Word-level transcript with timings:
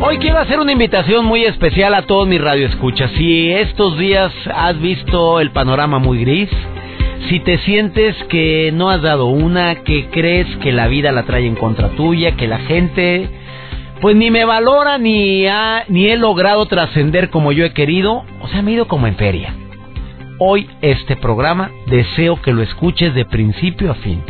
Hoy 0.00 0.18
quiero 0.18 0.38
hacer 0.38 0.60
una 0.60 0.70
invitación 0.70 1.24
muy 1.24 1.44
especial 1.44 1.92
a 1.92 2.02
todos 2.02 2.28
mis 2.28 2.40
radioescuchas. 2.40 3.10
Si 3.18 3.50
estos 3.50 3.98
días 3.98 4.32
has 4.54 4.80
visto 4.80 5.40
el 5.40 5.50
panorama 5.50 5.98
muy 5.98 6.20
gris, 6.20 6.48
si 7.28 7.40
te 7.40 7.58
sientes 7.58 8.14
que 8.28 8.70
no 8.72 8.90
has 8.90 9.02
dado 9.02 9.26
una, 9.26 9.82
que 9.82 10.08
crees 10.10 10.46
que 10.58 10.70
la 10.70 10.86
vida 10.86 11.10
la 11.10 11.24
trae 11.24 11.46
en 11.46 11.56
contra 11.56 11.88
tuya, 11.90 12.36
que 12.36 12.46
la 12.46 12.58
gente 12.58 13.28
pues 14.00 14.14
ni 14.14 14.30
me 14.30 14.44
valora 14.44 14.98
ni 14.98 15.46
ni 15.88 16.06
he 16.06 16.16
logrado 16.16 16.64
trascender 16.66 17.28
como 17.30 17.50
yo 17.50 17.64
he 17.64 17.72
querido, 17.72 18.24
o 18.40 18.46
sea, 18.46 18.62
me 18.62 18.70
he 18.70 18.74
ido 18.74 18.86
como 18.86 19.08
en 19.08 19.16
feria. 19.16 19.52
Hoy 20.38 20.70
este 20.80 21.16
programa 21.16 21.72
deseo 21.88 22.40
que 22.40 22.52
lo 22.52 22.62
escuches 22.62 23.14
de 23.16 23.24
principio 23.24 23.90
a 23.90 23.96
fin. 23.96 24.22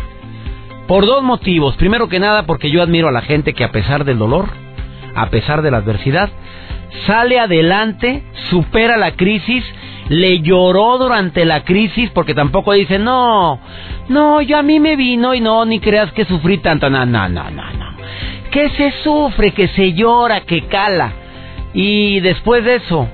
Por 0.86 1.04
dos 1.04 1.22
motivos. 1.22 1.76
Primero 1.76 2.08
que 2.08 2.20
nada 2.20 2.44
porque 2.44 2.70
yo 2.70 2.82
admiro 2.82 3.08
a 3.08 3.12
la 3.12 3.20
gente 3.20 3.52
que 3.52 3.64
a 3.64 3.70
pesar 3.70 4.06
del 4.06 4.16
dolor, 4.16 4.48
a 5.18 5.30
pesar 5.30 5.62
de 5.62 5.70
la 5.70 5.78
adversidad, 5.78 6.30
sale 7.06 7.38
adelante, 7.38 8.22
supera 8.50 8.96
la 8.96 9.12
crisis, 9.12 9.64
le 10.08 10.40
lloró 10.40 10.96
durante 10.98 11.44
la 11.44 11.64
crisis 11.64 12.10
porque 12.10 12.34
tampoco 12.34 12.72
dice, 12.72 12.98
no, 12.98 13.58
no, 14.08 14.40
yo 14.42 14.56
a 14.58 14.62
mí 14.62 14.78
me 14.80 14.96
vino 14.96 15.34
y 15.34 15.40
no, 15.40 15.64
ni 15.64 15.80
creas 15.80 16.12
que 16.12 16.24
sufrí 16.24 16.58
tanto, 16.58 16.88
no, 16.88 17.04
no, 17.04 17.28
no, 17.28 17.50
no, 17.50 17.72
no. 17.72 17.88
Que 18.50 18.70
se 18.70 18.92
sufre, 19.02 19.50
que 19.50 19.68
se 19.68 19.92
llora, 19.92 20.42
que 20.42 20.62
cala. 20.66 21.12
Y 21.74 22.20
después 22.20 22.64
de 22.64 22.76
eso, 22.76 23.08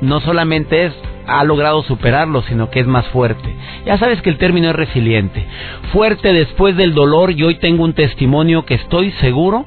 no 0.00 0.20
solamente 0.20 0.86
es 0.86 0.94
ha 1.28 1.44
logrado 1.44 1.82
superarlo, 1.82 2.40
sino 2.42 2.70
que 2.70 2.80
es 2.80 2.86
más 2.86 3.06
fuerte. 3.08 3.54
Ya 3.84 3.98
sabes 3.98 4.22
que 4.22 4.30
el 4.30 4.38
término 4.38 4.70
es 4.70 4.76
resiliente. 4.76 5.44
Fuerte 5.92 6.32
después 6.32 6.74
del 6.76 6.94
dolor 6.94 7.32
y 7.32 7.42
hoy 7.42 7.56
tengo 7.56 7.84
un 7.84 7.92
testimonio 7.92 8.64
que 8.64 8.74
estoy 8.74 9.10
seguro 9.20 9.66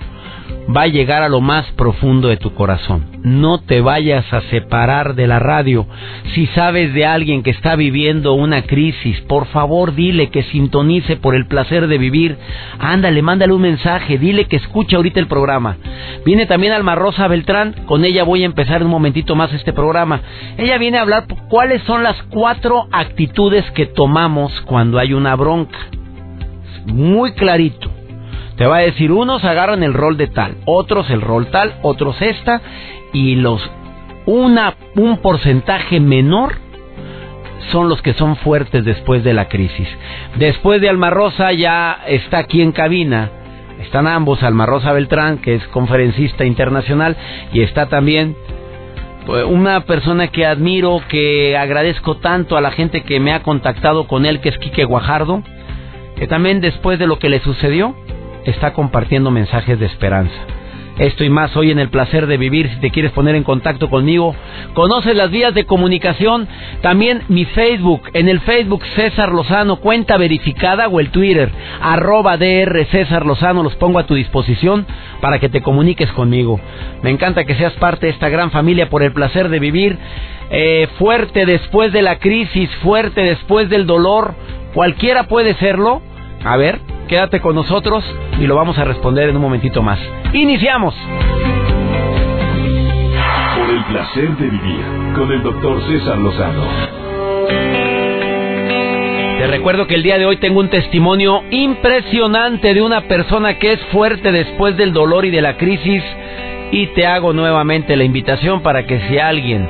va 0.76 0.84
a 0.84 0.88
llegar 0.88 1.24
a 1.24 1.30
lo 1.30 1.42
más 1.42 1.66
profundo 1.74 2.28
de 2.28 2.38
tu 2.38 2.54
corazón. 2.54 3.06
No 3.24 3.60
te 3.60 3.82
vayas 3.82 4.32
a 4.34 4.42
separar 4.50 5.16
de 5.16 5.28
la 5.28 5.40
radio. 5.40 5.86
Si 6.34 6.48
sabes 6.48 6.94
de 6.94 7.06
alguien 7.06 7.44
que 7.44 7.52
está 7.52 7.76
viviendo 7.76 8.34
una 8.34 8.64
crisis, 8.64 9.20
por 9.22 9.48
favor 9.48 9.94
dile 9.94 10.30
que 10.30 10.44
sintonice 10.44 11.18
por 11.18 11.36
el 11.36 11.48
placer 11.48 11.88
de 11.88 11.98
vivir. 11.98 12.38
Ándale, 12.80 13.22
mándale 13.22 13.54
un 13.54 13.62
mensaje, 13.62 14.18
dile 14.18 14.46
que 14.46 14.58
escucha 14.58 14.98
ahorita 14.98 15.20
el 15.20 15.28
programa. 15.28 15.78
Viene 16.26 16.46
también 16.46 16.74
Alma 16.74 16.96
Rosa 16.96 17.28
Beltrán, 17.28 17.74
con 17.86 18.06
ella 18.06 18.24
voy 18.24 18.44
a 18.44 18.48
empezar 18.48 18.84
un 18.84 18.90
momentito 18.90 19.36
más 19.36 19.54
este 19.54 19.74
programa. 19.74 20.22
Ella 20.58 20.78
viene 20.78 20.98
a 20.98 21.02
hablar 21.02 21.26
cuáles 21.50 21.82
son 21.84 22.04
las 22.04 22.22
cuatro 22.30 22.88
actitudes 22.92 23.70
que 23.72 23.86
tomamos 23.86 24.62
cuando 24.62 25.00
hay 25.00 25.14
una 25.14 25.36
bronca. 25.36 25.78
Muy 26.86 27.34
clarito 27.34 28.01
te 28.62 28.68
va 28.68 28.78
a 28.78 28.82
decir, 28.82 29.12
unos 29.12 29.44
agarran 29.44 29.82
el 29.82 29.92
rol 29.92 30.18
de 30.18 30.28
tal, 30.28 30.58
otros 30.66 31.10
el 31.10 31.22
rol 31.22 31.48
tal, 31.48 31.80
otros 31.82 32.22
esta, 32.22 32.62
y 33.12 33.34
los 33.34 33.60
una, 34.28 34.76
un 34.96 35.18
porcentaje 35.18 36.00
menor 36.00 36.60
son 37.72 37.90
los 37.90 38.04
que 38.04 38.14
son 38.14 38.36
fuertes 38.36 38.86
después 38.86 39.24
de 39.24 39.34
la 39.34 39.48
crisis. 39.48 39.88
Después 40.36 40.80
de 40.80 40.90
Alma 40.90 41.10
Rosa 41.10 41.52
ya 41.54 42.04
está 42.06 42.38
aquí 42.38 42.62
en 42.62 42.72
cabina, 42.72 43.32
están 43.82 44.06
ambos, 44.06 44.44
Alma 44.44 44.68
Rosa 44.68 44.94
Beltrán, 44.94 45.40
que 45.40 45.56
es 45.56 45.68
conferencista 45.70 46.46
internacional, 46.46 47.18
y 47.54 47.64
está 47.64 47.88
también 47.88 48.36
pues, 49.26 49.44
una 49.44 49.86
persona 49.86 50.28
que 50.28 50.46
admiro, 50.46 51.02
que 51.10 51.58
agradezco 51.58 52.18
tanto 52.18 52.58
a 52.58 52.62
la 52.62 52.70
gente 52.70 53.02
que 53.02 53.20
me 53.20 53.34
ha 53.34 53.42
contactado 53.42 54.06
con 54.06 54.28
él, 54.28 54.40
que 54.40 54.50
es 54.50 54.60
Quique 54.60 54.84
Guajardo, 54.84 55.42
que 56.16 56.28
también 56.28 56.62
después 56.62 57.00
de 57.00 57.08
lo 57.08 57.18
que 57.18 57.30
le 57.30 57.40
sucedió, 57.40 57.96
está 58.46 58.74
compartiendo 58.74 59.32
mensajes 59.32 59.80
de 59.80 59.86
esperanza. 59.86 60.36
Esto 61.02 61.24
y 61.24 61.30
más 61.30 61.56
hoy 61.56 61.72
en 61.72 61.80
el 61.80 61.90
placer 61.90 62.28
de 62.28 62.38
vivir. 62.38 62.70
Si 62.70 62.80
te 62.80 62.92
quieres 62.92 63.12
poner 63.12 63.36
en 63.36 63.44
contacto 63.44 63.90
conmigo, 63.90 64.36
conoces 64.74 65.16
las 65.16 65.32
vías 65.32 65.54
de 65.54 65.66
comunicación. 65.66 66.48
También 66.82 67.24
mi 67.28 67.46
Facebook, 67.46 68.04
en 68.14 68.30
el 68.30 68.40
Facebook 68.42 68.84
César 68.96 69.32
Lozano, 69.32 69.78
cuenta 69.78 70.18
verificada 70.18 70.88
o 70.90 71.00
el 71.00 71.10
Twitter, 71.10 71.50
arroba 71.82 72.38
DR 72.38 72.86
César 72.92 73.26
Lozano, 73.26 73.64
los 73.64 73.76
pongo 73.78 74.00
a 74.00 74.06
tu 74.06 74.16
disposición 74.16 74.86
para 75.22 75.40
que 75.40 75.50
te 75.50 75.62
comuniques 75.62 76.12
conmigo. 76.12 76.60
Me 77.02 77.10
encanta 77.10 77.46
que 77.46 77.56
seas 77.56 77.74
parte 77.74 78.06
de 78.06 78.12
esta 78.12 78.30
gran 78.30 78.52
familia 78.52 78.90
por 78.90 79.02
el 79.02 79.14
placer 79.14 79.50
de 79.50 79.60
vivir. 79.60 79.98
Eh, 80.52 80.88
fuerte 81.00 81.46
después 81.46 81.94
de 81.94 82.02
la 82.02 82.20
crisis, 82.20 82.70
fuerte 82.84 83.22
después 83.22 83.70
del 83.70 83.88
dolor. 83.88 84.36
Cualquiera 84.74 85.24
puede 85.24 85.56
serlo. 85.56 86.02
A 86.44 86.58
ver, 86.58 86.82
Quédate 87.12 87.42
con 87.42 87.56
nosotros 87.56 88.06
y 88.40 88.48
lo 88.48 88.56
vamos 88.56 88.78
a 88.78 88.86
responder 88.86 89.28
en 89.28 89.36
un 89.36 89.42
momentito 89.42 89.82
más. 89.82 90.00
Iniciamos. 90.32 90.96
Por 93.58 93.70
el 93.70 93.84
placer 93.84 94.30
de 94.38 94.50
vivir 94.50 94.86
con 95.14 95.30
el 95.30 95.44
doctor 95.44 95.82
César 95.90 96.18
Lozano. 96.18 96.64
Te 99.40 99.48
recuerdo 99.48 99.88
que 99.88 99.96
el 99.96 100.04
día 100.04 100.18
de 100.18 100.26
hoy 100.26 100.38
tengo 100.38 100.62
un 100.62 100.70
testimonio 100.70 101.44
impresionante 101.50 102.74
de 102.74 102.82
una 102.82 103.02
persona 103.02 103.60
que 103.60 103.74
es 103.74 103.82
fuerte 103.92 104.32
después 104.32 104.78
del 104.78 104.94
dolor 104.94 105.26
y 105.26 105.32
de 105.32 105.42
la 105.42 105.58
crisis 105.58 106.02
y 106.72 106.88
te 106.96 107.06
hago 107.08 107.34
nuevamente 107.34 107.98
la 107.98 108.06
invitación 108.06 108.62
para 108.62 108.86
que 108.86 109.02
si 109.10 109.20
alguien 109.20 109.68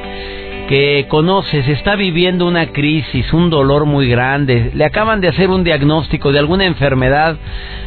que 0.71 1.05
conoces 1.09 1.67
está 1.67 1.97
viviendo 1.97 2.47
una 2.47 2.67
crisis, 2.67 3.33
un 3.33 3.49
dolor 3.49 3.85
muy 3.85 4.07
grande, 4.07 4.71
le 4.73 4.85
acaban 4.85 5.19
de 5.19 5.27
hacer 5.27 5.49
un 5.49 5.65
diagnóstico 5.65 6.31
de 6.31 6.39
alguna 6.39 6.63
enfermedad, 6.63 7.35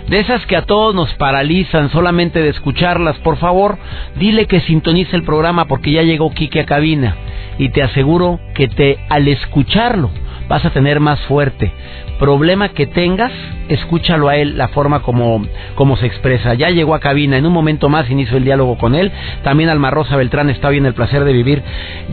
de 0.06 0.20
esas 0.20 0.44
que 0.44 0.54
a 0.54 0.66
todos 0.66 0.94
nos 0.94 1.14
paralizan 1.14 1.90
solamente 1.90 2.42
de 2.42 2.50
escucharlas, 2.50 3.16
por 3.20 3.38
favor, 3.38 3.78
dile 4.16 4.44
que 4.44 4.60
sintonice 4.60 5.16
el 5.16 5.22
programa 5.22 5.64
porque 5.64 5.92
ya 5.92 6.02
llegó 6.02 6.34
Kike 6.34 6.60
a 6.60 6.66
cabina. 6.66 7.16
Y 7.56 7.70
te 7.70 7.82
aseguro 7.82 8.38
que 8.54 8.68
te 8.68 8.98
al 9.08 9.28
escucharlo 9.28 10.10
vas 10.48 10.64
a 10.64 10.70
tener 10.70 11.00
más 11.00 11.20
fuerte. 11.22 11.72
Problema 12.18 12.68
que 12.70 12.86
tengas, 12.86 13.32
escúchalo 13.68 14.28
a 14.28 14.36
él, 14.36 14.56
la 14.56 14.68
forma 14.68 15.00
como, 15.00 15.44
como 15.74 15.96
se 15.96 16.06
expresa. 16.06 16.54
Ya 16.54 16.70
llegó 16.70 16.94
a 16.94 17.00
cabina, 17.00 17.36
en 17.36 17.46
un 17.46 17.52
momento 17.52 17.88
más 17.88 18.08
inicio 18.10 18.36
el 18.36 18.44
diálogo 18.44 18.78
con 18.78 18.94
él. 18.94 19.10
También 19.42 19.68
Alma 19.68 19.90
Rosa 19.90 20.16
Beltrán 20.16 20.50
está 20.50 20.70
bien 20.70 20.86
el 20.86 20.94
placer 20.94 21.24
de 21.24 21.32
vivir. 21.32 21.62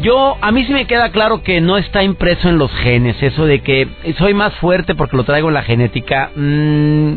Yo, 0.02 0.38
a 0.42 0.52
mí 0.52 0.66
sí 0.66 0.74
me 0.74 0.86
queda 0.86 1.12
claro 1.12 1.44
que 1.44 1.62
no 1.62 1.78
está 1.78 2.04
impreso 2.04 2.50
en 2.50 2.58
los 2.58 2.72
genes, 2.72 3.22
eso 3.22 3.46
de 3.46 3.60
que 3.60 3.88
soy 4.18 4.34
más 4.34 4.54
fuerte 4.56 4.96
porque 4.96 5.18
lo 5.18 5.24
traigo 5.24 5.50
en 5.50 5.54
la 5.54 5.64
genética. 5.64 6.32
Mm, 6.36 7.14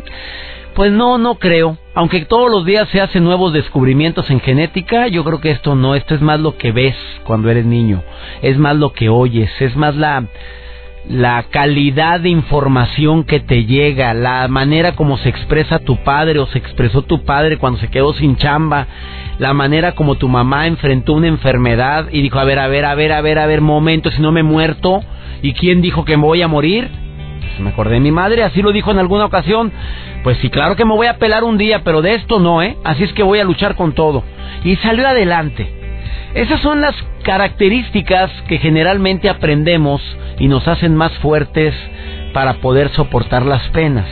pues 0.74 0.90
no, 0.90 1.18
no 1.18 1.36
creo. 1.36 1.78
Aunque 1.94 2.24
todos 2.24 2.50
los 2.50 2.64
días 2.64 2.88
se 2.88 3.00
hacen 3.00 3.24
nuevos 3.24 3.52
descubrimientos 3.52 4.28
en 4.30 4.40
genética, 4.40 5.06
yo 5.06 5.24
creo 5.24 5.40
que 5.40 5.52
esto 5.52 5.76
no, 5.76 5.94
esto 5.94 6.14
es 6.14 6.20
más 6.20 6.40
lo 6.40 6.56
que 6.56 6.72
ves 6.72 6.96
cuando 7.24 7.48
eres 7.48 7.64
niño, 7.64 8.02
es 8.42 8.58
más 8.58 8.76
lo 8.76 8.92
que 8.92 9.08
oyes, 9.08 9.50
es 9.60 9.76
más 9.76 9.94
la 9.94 10.24
la 11.08 11.42
calidad 11.50 12.20
de 12.20 12.30
información 12.30 13.24
que 13.24 13.40
te 13.40 13.66
llega, 13.66 14.14
la 14.14 14.48
manera 14.48 14.96
como 14.96 15.18
se 15.18 15.28
expresa 15.28 15.78
tu 15.78 16.02
padre 16.02 16.38
o 16.38 16.46
se 16.46 16.58
expresó 16.58 17.02
tu 17.02 17.24
padre 17.24 17.58
cuando 17.58 17.78
se 17.78 17.88
quedó 17.88 18.14
sin 18.14 18.36
chamba, 18.36 18.86
la 19.38 19.52
manera 19.52 19.92
como 19.92 20.14
tu 20.14 20.28
mamá 20.28 20.66
enfrentó 20.66 21.12
una 21.12 21.28
enfermedad 21.28 22.08
y 22.10 22.22
dijo, 22.22 22.38
a 22.38 22.44
ver, 22.44 22.58
a 22.58 22.68
ver, 22.68 22.86
a 22.86 22.94
ver, 22.94 23.12
a 23.12 23.20
ver, 23.20 23.38
a 23.38 23.46
ver, 23.46 23.60
momento, 23.60 24.10
si 24.10 24.22
no 24.22 24.32
me 24.32 24.40
he 24.40 24.44
muerto, 24.44 25.02
¿y 25.42 25.52
quién 25.52 25.82
dijo 25.82 26.04
que 26.04 26.16
me 26.16 26.24
voy 26.24 26.42
a 26.42 26.48
morir? 26.48 26.88
Pues 27.40 27.60
me 27.60 27.70
acordé 27.70 27.94
de 27.94 28.00
mi 28.00 28.10
madre, 28.10 28.42
así 28.42 28.62
lo 28.62 28.72
dijo 28.72 28.90
en 28.90 28.98
alguna 28.98 29.26
ocasión. 29.26 29.72
Pues 30.22 30.38
sí, 30.38 30.48
claro 30.48 30.74
que 30.74 30.86
me 30.86 30.94
voy 30.94 31.06
a 31.06 31.18
pelar 31.18 31.44
un 31.44 31.58
día, 31.58 31.82
pero 31.84 32.00
de 32.00 32.14
esto 32.14 32.40
no, 32.40 32.62
¿eh? 32.62 32.78
Así 32.82 33.04
es 33.04 33.12
que 33.12 33.22
voy 33.22 33.40
a 33.40 33.44
luchar 33.44 33.76
con 33.76 33.92
todo. 33.92 34.24
Y 34.64 34.76
salió 34.76 35.06
adelante. 35.06 35.83
Esas 36.34 36.60
son 36.60 36.80
las 36.80 36.94
características 37.22 38.30
que 38.48 38.58
generalmente 38.58 39.28
aprendemos 39.28 40.02
y 40.38 40.48
nos 40.48 40.66
hacen 40.66 40.96
más 40.96 41.12
fuertes 41.18 41.74
para 42.32 42.54
poder 42.54 42.88
soportar 42.90 43.46
las 43.46 43.62
penas. 43.68 44.06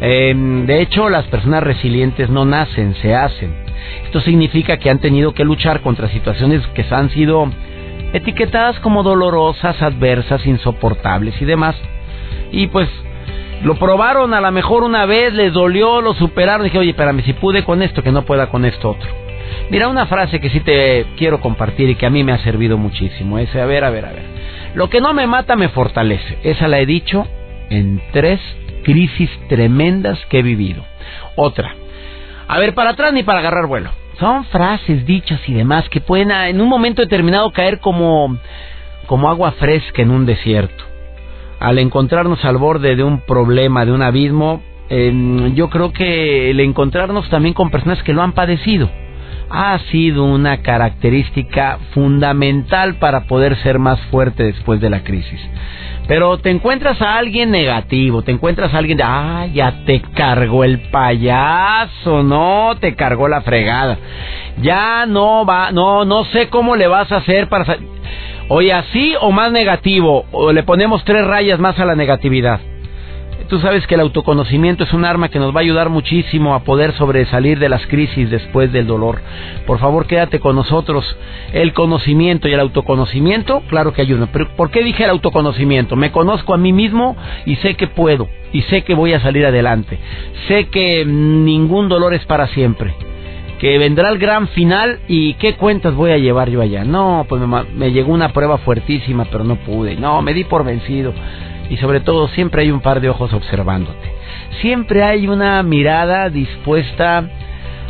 Em, 0.00 0.66
de 0.66 0.82
hecho, 0.82 1.08
las 1.08 1.24
personas 1.26 1.62
resilientes 1.62 2.28
no 2.28 2.44
nacen, 2.44 2.94
se 2.96 3.14
hacen. 3.14 3.54
Esto 4.04 4.20
significa 4.20 4.76
que 4.76 4.90
han 4.90 4.98
tenido 4.98 5.32
que 5.32 5.44
luchar 5.44 5.80
contra 5.80 6.08
situaciones 6.08 6.66
que 6.68 6.84
han 6.90 7.10
sido 7.10 7.50
etiquetadas 8.12 8.78
como 8.80 9.02
dolorosas, 9.02 9.80
adversas, 9.82 10.46
insoportables 10.46 11.40
y 11.40 11.44
demás. 11.46 11.76
Y 12.52 12.66
pues 12.68 12.88
Lo 13.64 13.74
probaron 13.74 14.34
a 14.34 14.40
lo 14.40 14.52
mejor 14.52 14.84
una 14.84 15.04
vez, 15.04 15.32
les 15.32 15.52
dolió, 15.52 16.00
lo 16.00 16.14
superaron. 16.14 16.64
Dije, 16.64 16.78
oye, 16.78 16.90
espérame, 16.90 17.22
si 17.24 17.32
pude 17.32 17.64
con 17.64 17.82
esto, 17.82 18.04
que 18.04 18.12
no 18.12 18.22
pueda 18.22 18.50
con 18.50 18.64
esto 18.64 18.90
otro. 18.90 19.27
Mira, 19.70 19.88
una 19.88 20.06
frase 20.06 20.40
que 20.40 20.50
sí 20.50 20.60
te 20.60 21.06
quiero 21.16 21.40
compartir 21.40 21.90
y 21.90 21.94
que 21.96 22.06
a 22.06 22.10
mí 22.10 22.24
me 22.24 22.32
ha 22.32 22.38
servido 22.38 22.78
muchísimo. 22.78 23.38
Es, 23.38 23.54
a 23.54 23.66
ver, 23.66 23.84
a 23.84 23.90
ver, 23.90 24.06
a 24.06 24.12
ver. 24.12 24.24
Lo 24.74 24.88
que 24.88 25.00
no 25.00 25.12
me 25.12 25.26
mata 25.26 25.56
me 25.56 25.68
fortalece. 25.68 26.38
Esa 26.42 26.68
la 26.68 26.78
he 26.78 26.86
dicho 26.86 27.26
en 27.70 28.00
tres 28.12 28.40
crisis 28.84 29.30
tremendas 29.48 30.18
que 30.26 30.38
he 30.38 30.42
vivido. 30.42 30.84
Otra. 31.36 31.74
A 32.46 32.58
ver, 32.58 32.74
para 32.74 32.90
atrás 32.90 33.12
ni 33.12 33.22
para 33.22 33.40
agarrar 33.40 33.66
vuelo. 33.66 33.90
Son 34.18 34.44
frases, 34.46 35.04
dichas 35.04 35.40
y 35.46 35.52
demás 35.52 35.88
que 35.90 36.00
pueden 36.00 36.30
en 36.30 36.60
un 36.60 36.68
momento 36.68 37.02
determinado 37.02 37.52
caer 37.52 37.78
como, 37.78 38.38
como 39.06 39.28
agua 39.28 39.52
fresca 39.52 40.02
en 40.02 40.10
un 40.10 40.24
desierto. 40.26 40.84
Al 41.60 41.78
encontrarnos 41.78 42.44
al 42.44 42.56
borde 42.56 42.96
de 42.96 43.04
un 43.04 43.20
problema, 43.20 43.84
de 43.84 43.92
un 43.92 44.02
abismo, 44.02 44.62
em, 44.88 45.54
yo 45.54 45.68
creo 45.68 45.92
que 45.92 46.50
el 46.50 46.60
encontrarnos 46.60 47.28
también 47.28 47.54
con 47.54 47.70
personas 47.70 48.02
que 48.02 48.12
lo 48.12 48.22
han 48.22 48.32
padecido 48.32 48.88
ha 49.50 49.78
sido 49.90 50.24
una 50.24 50.58
característica 50.62 51.78
fundamental 51.92 52.96
para 52.96 53.24
poder 53.26 53.56
ser 53.62 53.78
más 53.78 54.00
fuerte 54.10 54.44
después 54.44 54.80
de 54.80 54.90
la 54.90 55.02
crisis. 55.02 55.40
Pero 56.06 56.38
te 56.38 56.50
encuentras 56.50 57.00
a 57.02 57.18
alguien 57.18 57.50
negativo, 57.50 58.22
te 58.22 58.32
encuentras 58.32 58.72
a 58.72 58.78
alguien 58.78 58.96
de, 58.96 59.04
ah, 59.04 59.46
ya 59.52 59.84
te 59.84 60.00
cargó 60.00 60.64
el 60.64 60.80
payaso, 60.90 62.22
no, 62.22 62.76
te 62.80 62.94
cargó 62.94 63.28
la 63.28 63.42
fregada. 63.42 63.98
Ya 64.62 65.04
no 65.06 65.44
va, 65.44 65.70
no, 65.70 66.06
no 66.06 66.24
sé 66.24 66.48
cómo 66.48 66.76
le 66.76 66.86
vas 66.86 67.12
a 67.12 67.16
hacer 67.18 67.48
para... 67.48 67.76
Oye, 68.48 68.72
así 68.72 69.14
o 69.20 69.30
más 69.30 69.52
negativo, 69.52 70.24
o 70.32 70.52
le 70.52 70.62
ponemos 70.62 71.04
tres 71.04 71.26
rayas 71.26 71.58
más 71.58 71.78
a 71.78 71.84
la 71.84 71.94
negatividad. 71.94 72.60
Tú 73.48 73.58
sabes 73.60 73.86
que 73.86 73.94
el 73.94 74.02
autoconocimiento 74.02 74.84
es 74.84 74.92
un 74.92 75.06
arma 75.06 75.30
que 75.30 75.38
nos 75.38 75.54
va 75.54 75.60
a 75.60 75.62
ayudar 75.62 75.88
muchísimo 75.88 76.54
a 76.54 76.64
poder 76.64 76.92
sobresalir 76.98 77.58
de 77.58 77.70
las 77.70 77.86
crisis 77.86 78.28
después 78.28 78.70
del 78.72 78.86
dolor. 78.86 79.22
Por 79.66 79.78
favor, 79.78 80.06
quédate 80.06 80.38
con 80.38 80.54
nosotros. 80.54 81.16
El 81.54 81.72
conocimiento 81.72 82.46
y 82.46 82.52
el 82.52 82.60
autoconocimiento, 82.60 83.62
claro 83.68 83.94
que 83.94 84.02
ayudan. 84.02 84.28
Pero 84.32 84.54
¿por 84.54 84.70
qué 84.70 84.84
dije 84.84 85.04
el 85.04 85.10
autoconocimiento? 85.10 85.96
Me 85.96 86.12
conozco 86.12 86.52
a 86.52 86.58
mí 86.58 86.74
mismo 86.74 87.16
y 87.46 87.56
sé 87.56 87.74
que 87.74 87.86
puedo 87.86 88.28
y 88.52 88.60
sé 88.62 88.82
que 88.82 88.94
voy 88.94 89.14
a 89.14 89.20
salir 89.20 89.46
adelante. 89.46 89.98
Sé 90.46 90.68
que 90.68 91.06
ningún 91.06 91.88
dolor 91.88 92.12
es 92.12 92.24
para 92.26 92.48
siempre 92.48 92.94
que 93.58 93.76
vendrá 93.76 94.10
el 94.10 94.18
gran 94.18 94.46
final 94.48 95.00
y 95.08 95.34
qué 95.34 95.54
cuentas 95.54 95.92
voy 95.94 96.12
a 96.12 96.18
llevar 96.18 96.48
yo 96.48 96.60
allá. 96.60 96.84
No, 96.84 97.26
pues 97.28 97.42
me, 97.42 97.64
me, 97.74 97.90
llegó 97.90 98.12
una 98.12 98.32
prueba 98.32 98.58
fuertísima, 98.58 99.24
pero 99.32 99.42
no 99.42 99.56
pude. 99.56 99.96
No, 99.96 100.22
me 100.22 100.32
di 100.32 100.44
por 100.44 100.64
vencido 100.64 101.12
y 101.70 101.76
sobre 101.76 102.00
todo 102.00 102.28
siempre 102.28 102.62
hay 102.62 102.70
un 102.70 102.80
par 102.80 103.00
de 103.00 103.10
ojos 103.10 103.32
observándote. 103.32 104.12
Siempre 104.60 105.02
hay 105.02 105.28
una 105.28 105.62
mirada 105.62 106.28
dispuesta 106.30 107.28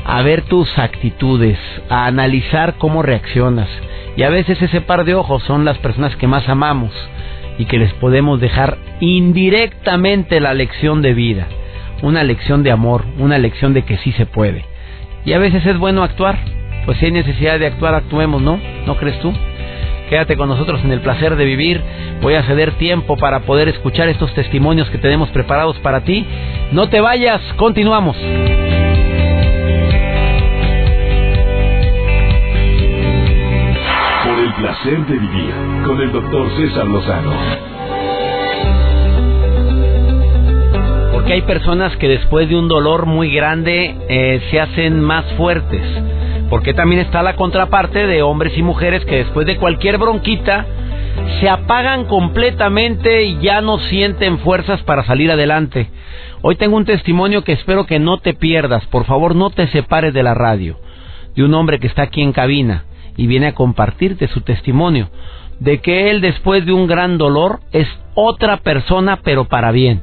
a 0.05 0.23
ver 0.23 0.43
tus 0.43 0.79
actitudes, 0.79 1.59
a 1.89 2.07
analizar 2.07 2.75
cómo 2.79 3.03
reaccionas. 3.03 3.69
Y 4.17 4.23
a 4.23 4.31
veces 4.31 4.61
ese 4.61 4.81
par 4.81 5.05
de 5.05 5.15
ojos 5.15 5.43
son 5.45 5.65
las 5.65 5.79
personas 5.79 6.17
que 6.17 6.27
más 6.27 6.49
amamos 6.49 6.93
y 7.59 7.67
que 7.67 7.79
les 7.79 7.93
podemos 7.95 8.41
dejar 8.41 8.79
indirectamente 9.01 10.41
la 10.41 10.55
lección 10.55 11.03
de 11.03 11.15
vida, 11.15 11.47
una 12.03 12.23
lección 12.25 12.63
de 12.63 12.71
amor, 12.71 13.05
una 13.19 13.39
lección 13.39 13.75
de 13.75 13.83
que 13.83 13.99
sí 13.99 14.13
se 14.13 14.27
puede. 14.27 14.65
Y 15.25 15.33
a 15.33 15.39
veces 15.39 15.67
es 15.67 15.77
bueno 15.77 16.03
actuar, 16.03 16.39
pues 16.87 16.99
si 16.99 17.07
hay 17.07 17.13
necesidad 17.13 17.59
de 17.59 17.67
actuar, 17.67 17.95
actuemos, 17.95 18.41
¿no? 18.41 18.59
¿No 18.87 18.97
crees 18.97 19.21
tú? 19.21 19.33
Quédate 20.09 20.39
con 20.39 20.49
nosotros 20.49 20.81
en 20.85 20.93
el 20.93 21.01
placer 21.01 21.37
de 21.37 21.45
vivir. 21.45 21.83
Voy 22.23 22.35
a 22.35 22.43
ceder 22.45 22.73
tiempo 22.79 23.19
para 23.19 23.41
poder 23.41 23.69
escuchar 23.69 24.09
estos 24.09 24.33
testimonios 24.33 24.89
que 24.89 24.97
tenemos 24.97 25.29
preparados 25.31 25.79
para 25.81 26.01
ti. 26.01 26.27
No 26.73 26.89
te 26.89 27.01
vayas, 27.01 27.43
continuamos. 27.57 28.17
Por 34.25 34.39
el 34.39 34.53
placer 34.55 35.07
de 35.07 35.19
vivir 35.19 35.55
con 35.85 36.01
el 36.01 36.11
doctor 36.11 36.57
César 36.57 36.87
Lozano. 36.87 37.33
Porque 41.13 41.35
hay 41.35 41.43
personas 41.43 41.95
que 41.99 42.09
después 42.09 42.49
de 42.49 42.57
un 42.57 42.69
dolor 42.69 43.05
muy 43.05 43.31
grande 43.31 43.95
eh, 44.09 44.41
se 44.51 44.59
hacen 44.59 45.01
más 45.01 45.27
fuertes 45.37 45.83
porque 46.51 46.75
también 46.75 47.01
está 47.01 47.23
la 47.23 47.37
contraparte 47.37 48.07
de 48.07 48.23
hombres 48.23 48.57
y 48.57 48.63
mujeres 48.63 49.05
que 49.05 49.17
después 49.17 49.47
de 49.47 49.57
cualquier 49.57 49.99
bronquita 49.99 50.67
se 51.41 51.49
apagan 51.49 52.05
completamente 52.05 53.25
y 53.25 53.39
ya 53.41 53.61
no 53.61 53.79
sienten 53.79 54.39
fuerzas 54.39 54.83
para 54.83 55.05
salir 55.05 55.31
adelante. 55.31 55.91
Hoy 56.43 56.57
tengo 56.57 56.77
un 56.77 56.85
testimonio 56.85 57.45
que 57.45 57.53
espero 57.53 57.87
que 57.87 57.99
no 57.99 58.19
te 58.19 58.35
pierdas. 58.35 58.87
Por 58.87 59.05
favor, 59.05 59.35
no 59.35 59.51
te 59.51 59.67
separes 59.69 60.15
de 60.15 60.23
la 60.23 60.35
radio. 60.35 60.79
De 61.35 61.45
un 61.45 61.55
hombre 61.55 61.79
que 61.79 61.87
está 61.87 62.03
aquí 62.03 62.23
en 62.23 62.33
cabina 62.33 62.85
y 63.17 63.27
viene 63.27 63.49
a 63.49 63.55
compartirte 63.55 64.29
su 64.29 64.41
testimonio 64.41 65.11
de 65.61 65.81
que 65.81 66.11
él 66.11 66.21
después 66.21 66.65
de 66.65 66.73
un 66.73 66.87
gran 66.87 67.19
dolor 67.19 67.61
es 67.73 67.89
otra 68.15 68.59
persona 68.59 69.19
pero 69.23 69.47
para 69.47 69.73
bien. 69.73 70.03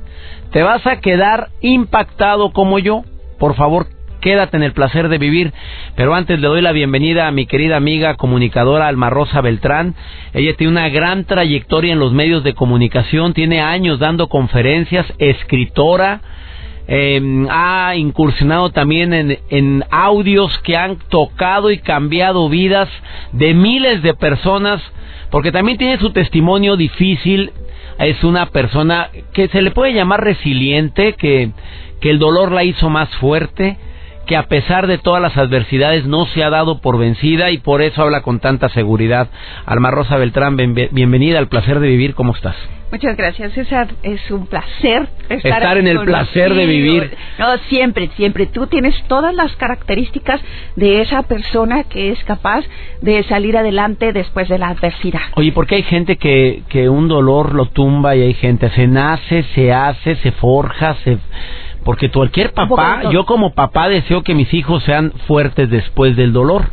Te 0.52 0.64
vas 0.64 0.86
a 0.86 1.00
quedar 1.00 1.50
impactado 1.62 2.52
como 2.52 2.80
yo. 2.80 3.04
Por 3.40 3.56
favor, 3.56 3.88
quédate 4.26 4.58
en 4.58 4.64
el 4.64 4.74
placer 4.74 5.08
de 5.08 5.20
vivir. 5.20 5.54
Pero 5.96 6.16
antes 6.16 6.40
le 6.40 6.48
doy 6.48 6.60
la 6.60 6.72
bienvenida 6.72 7.28
a 7.28 7.32
mi 7.32 7.46
querida 7.46 7.78
amiga 7.78 8.16
comunicadora 8.16 8.88
Alma 8.88 9.12
Rosa 9.12 9.40
Beltrán. 9.40 9.94
Ella 10.34 10.56
tiene 10.56 10.72
una 10.72 10.90
gran 10.90 11.26
trayectoria 11.26 11.94
en 11.94 12.00
los 12.00 12.12
medios 12.12 12.44
de 12.44 12.56
comunicación, 12.56 13.36
tiene 13.36 13.62
años 13.62 14.00
dando 14.00 14.28
conferencias, 14.28 15.06
escritora. 15.20 16.22
Em, 16.88 17.48
ha 17.52 17.96
incursionado 17.96 18.72
también 18.72 19.14
en, 19.14 19.84
audios 19.92 20.58
que 20.64 20.76
han 20.76 20.98
tocado 21.10 21.70
y 21.70 21.78
cambiado 21.78 22.50
vidas 22.50 22.90
de 23.32 23.54
miles 23.54 24.02
de 24.02 24.16
personas, 24.16 24.82
porque 25.30 25.52
también 25.52 25.78
tiene 25.78 26.00
su 26.00 26.10
testimonio 26.10 26.78
difícil, 26.78 27.52
es 28.00 28.24
una 28.24 28.48
persona 28.48 29.10
que 29.34 29.50
se 29.50 29.62
le 29.62 29.70
puede 29.70 29.94
llamar 29.94 30.24
resiliente, 30.24 31.14
que 31.14 31.52
el 32.02 32.18
dolor 32.20 32.52
la 32.52 32.64
hizo 32.64 32.90
más 32.90 33.10
fuerte, 33.18 33.78
que 34.26 34.36
a 34.36 34.48
pesar 34.48 34.88
de 34.88 34.98
todas 34.98 35.22
las 35.22 35.38
adversidades 35.38 36.06
no 36.06 36.26
se 36.26 36.44
ha 36.44 36.50
dado 36.50 36.80
por 36.80 36.98
vencida 36.98 37.52
y 37.52 37.58
por 37.58 37.82
eso 37.82 38.02
habla 38.02 38.22
con 38.22 38.40
tanta 38.40 38.70
seguridad. 38.70 39.30
Alma 39.66 39.92
Rosa 39.92 40.18
Beltrán, 40.18 40.58
bienvenida 40.58 41.40
al 41.40 41.48
placer 41.48 41.80
de 41.80 41.88
vivir, 41.88 42.16
¿cómo 42.16 42.34
estás? 42.34 42.56
Muchas 42.92 43.18
gracias, 43.18 43.52
César. 43.54 43.88
Es 44.04 44.32
un 44.32 44.46
placer 44.48 45.08
estar, 45.28 45.78
en 45.78 45.88
el 45.88 46.00
placer 46.02 46.54
de 46.54 46.66
vivir. 46.66 47.18
No, 47.40 47.58
siempre, 47.68 48.10
siempre. 48.16 48.46
Tú 48.46 48.68
tienes 48.68 48.96
todas 49.08 49.34
las 49.34 49.54
características 49.56 50.40
de 50.76 51.02
esa 51.02 51.24
persona 51.24 51.84
que 51.84 52.12
es 52.12 52.24
capaz 52.24 52.64
de 53.02 53.24
salir 53.24 53.58
adelante 53.58 54.14
después 54.14 54.48
de 54.48 54.60
la 54.60 54.70
adversidad. 54.70 55.22
Oye, 55.36 55.52
porque 55.52 55.76
hay 55.76 55.84
gente 55.84 56.18
que, 56.18 56.62
que 56.70 56.88
un 56.88 57.08
dolor 57.08 57.54
lo 57.54 57.66
tumba 57.66 58.16
y 58.16 58.22
hay 58.22 58.34
gente, 58.36 58.70
se 58.70 58.88
nace, 58.88 59.44
se 59.56 59.74
hace, 59.74 60.16
se 60.18 60.32
forja, 60.32 60.96
se 61.04 61.18
porque 61.86 62.10
cualquier 62.10 62.52
papá, 62.52 63.12
yo 63.12 63.26
como 63.26 63.54
papá 63.54 63.88
deseo 63.88 64.24
que 64.24 64.34
mis 64.34 64.52
hijos 64.56 64.84
sean 64.84 65.14
fuertes 65.28 65.70
después 65.70 66.18
del 66.18 66.34
dolor. 66.34 66.72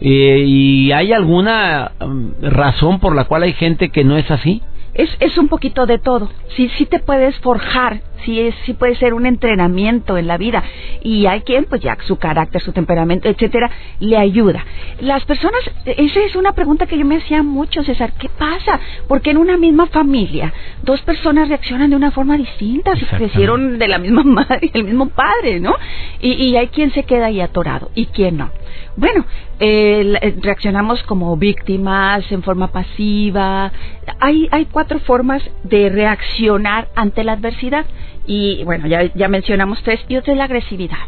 Eh, 0.00 0.44
¿Y 0.46 0.92
hay 0.92 1.12
alguna 1.12 1.92
mm, 2.00 2.44
razón 2.44 3.00
por 3.00 3.16
la 3.16 3.24
cual 3.24 3.42
hay 3.42 3.52
gente 3.54 3.90
que 3.90 4.04
no 4.04 4.16
es 4.16 4.30
así? 4.30 4.62
Es, 4.94 5.10
es 5.18 5.36
un 5.38 5.48
poquito 5.48 5.86
de 5.86 5.98
todo. 5.98 6.30
Sí, 6.56 6.70
sí 6.76 6.86
te 6.86 7.00
puedes 7.00 7.36
forjar 7.40 8.00
sí, 8.24 8.40
es, 8.40 8.54
sí 8.64 8.72
puede 8.74 8.96
ser 8.96 9.14
un 9.14 9.26
entrenamiento 9.26 10.16
en 10.16 10.26
la 10.26 10.38
vida. 10.38 10.62
Y 11.04 11.26
hay 11.26 11.42
quien, 11.42 11.66
pues 11.66 11.80
ya 11.80 11.96
su 12.06 12.16
carácter, 12.16 12.60
su 12.60 12.72
temperamento, 12.72 13.28
etcétera, 13.28 13.70
le 14.00 14.16
ayuda. 14.16 14.64
Las 15.00 15.24
personas, 15.26 15.60
esa 15.84 16.20
es 16.20 16.34
una 16.34 16.52
pregunta 16.52 16.86
que 16.86 16.98
yo 16.98 17.04
me 17.04 17.18
hacía 17.18 17.42
mucho, 17.42 17.84
César, 17.84 18.12
¿qué 18.18 18.28
pasa? 18.28 18.80
Porque 19.06 19.30
en 19.30 19.36
una 19.36 19.56
misma 19.56 19.86
familia, 19.86 20.52
dos 20.82 21.00
personas 21.02 21.48
reaccionan 21.48 21.90
de 21.90 21.96
una 21.96 22.10
forma 22.10 22.36
distinta, 22.36 22.96
si 22.96 23.04
crecieron 23.04 23.78
de 23.78 23.86
la 23.86 23.98
misma 23.98 24.22
madre 24.24 24.70
y 24.72 24.78
el 24.78 24.84
mismo 24.84 25.10
padre, 25.10 25.60
¿no? 25.60 25.74
Y, 26.20 26.32
y 26.32 26.56
hay 26.56 26.68
quien 26.68 26.90
se 26.92 27.04
queda 27.04 27.26
ahí 27.26 27.40
atorado 27.40 27.90
y 27.94 28.06
quien 28.06 28.38
no. 28.38 28.50
Bueno, 28.96 29.24
eh, 29.58 30.34
reaccionamos 30.40 31.02
como 31.04 31.36
víctimas, 31.36 32.30
en 32.30 32.42
forma 32.42 32.68
pasiva. 32.68 33.72
Hay, 34.20 34.48
hay 34.52 34.66
cuatro 34.66 35.00
formas 35.00 35.42
de 35.64 35.88
reaccionar 35.88 36.88
ante 36.94 37.24
la 37.24 37.32
adversidad. 37.32 37.86
Y 38.26 38.64
bueno, 38.64 38.86
ya, 38.86 39.02
ya 39.14 39.28
mencionamos 39.28 39.82
tres. 39.82 40.00
Y 40.08 40.16
otra 40.16 40.32
es 40.32 40.38
la 40.38 40.44
agresividad. 40.44 40.98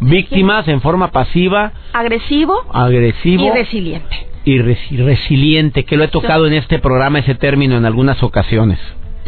Víctimas 0.00 0.68
en 0.68 0.80
forma 0.80 1.10
pasiva. 1.10 1.72
Agresivo. 1.92 2.64
Agresivo. 2.72 3.46
Y 3.46 3.50
resiliente. 3.50 4.26
Y 4.44 4.58
resiliente, 4.58 5.84
que 5.84 5.96
lo 5.96 6.04
he 6.04 6.08
tocado 6.08 6.46
en 6.46 6.52
este 6.52 6.78
programa 6.78 7.18
ese 7.18 7.34
término 7.34 7.76
en 7.76 7.84
algunas 7.84 8.22
ocasiones. 8.22 8.78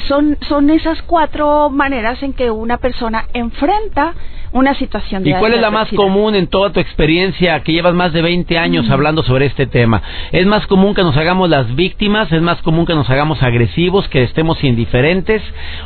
Son, 0.06 0.36
son 0.48 0.70
esas 0.70 1.02
cuatro 1.02 1.70
maneras 1.70 2.22
en 2.22 2.32
que 2.32 2.50
una 2.50 2.78
persona 2.78 3.26
enfrenta 3.32 4.14
una 4.52 4.74
situación 4.74 5.22
de 5.22 5.30
¿Y 5.30 5.34
cuál 5.34 5.54
es 5.54 5.60
la 5.60 5.70
más 5.70 5.88
común 5.90 6.34
en 6.34 6.46
toda 6.46 6.72
tu 6.72 6.80
experiencia 6.80 7.60
que 7.60 7.72
llevas 7.72 7.94
más 7.94 8.12
de 8.12 8.22
20 8.22 8.58
años 8.58 8.88
hablando 8.90 9.22
sobre 9.22 9.46
este 9.46 9.66
tema? 9.66 10.02
¿Es 10.32 10.46
más 10.46 10.66
común 10.66 10.94
que 10.94 11.02
nos 11.02 11.16
hagamos 11.16 11.50
las 11.50 11.74
víctimas? 11.74 12.32
¿Es 12.32 12.42
más 12.42 12.62
común 12.62 12.86
que 12.86 12.94
nos 12.94 13.08
hagamos 13.10 13.42
agresivos, 13.42 14.08
que 14.08 14.22
estemos 14.22 14.62
indiferentes 14.64 15.42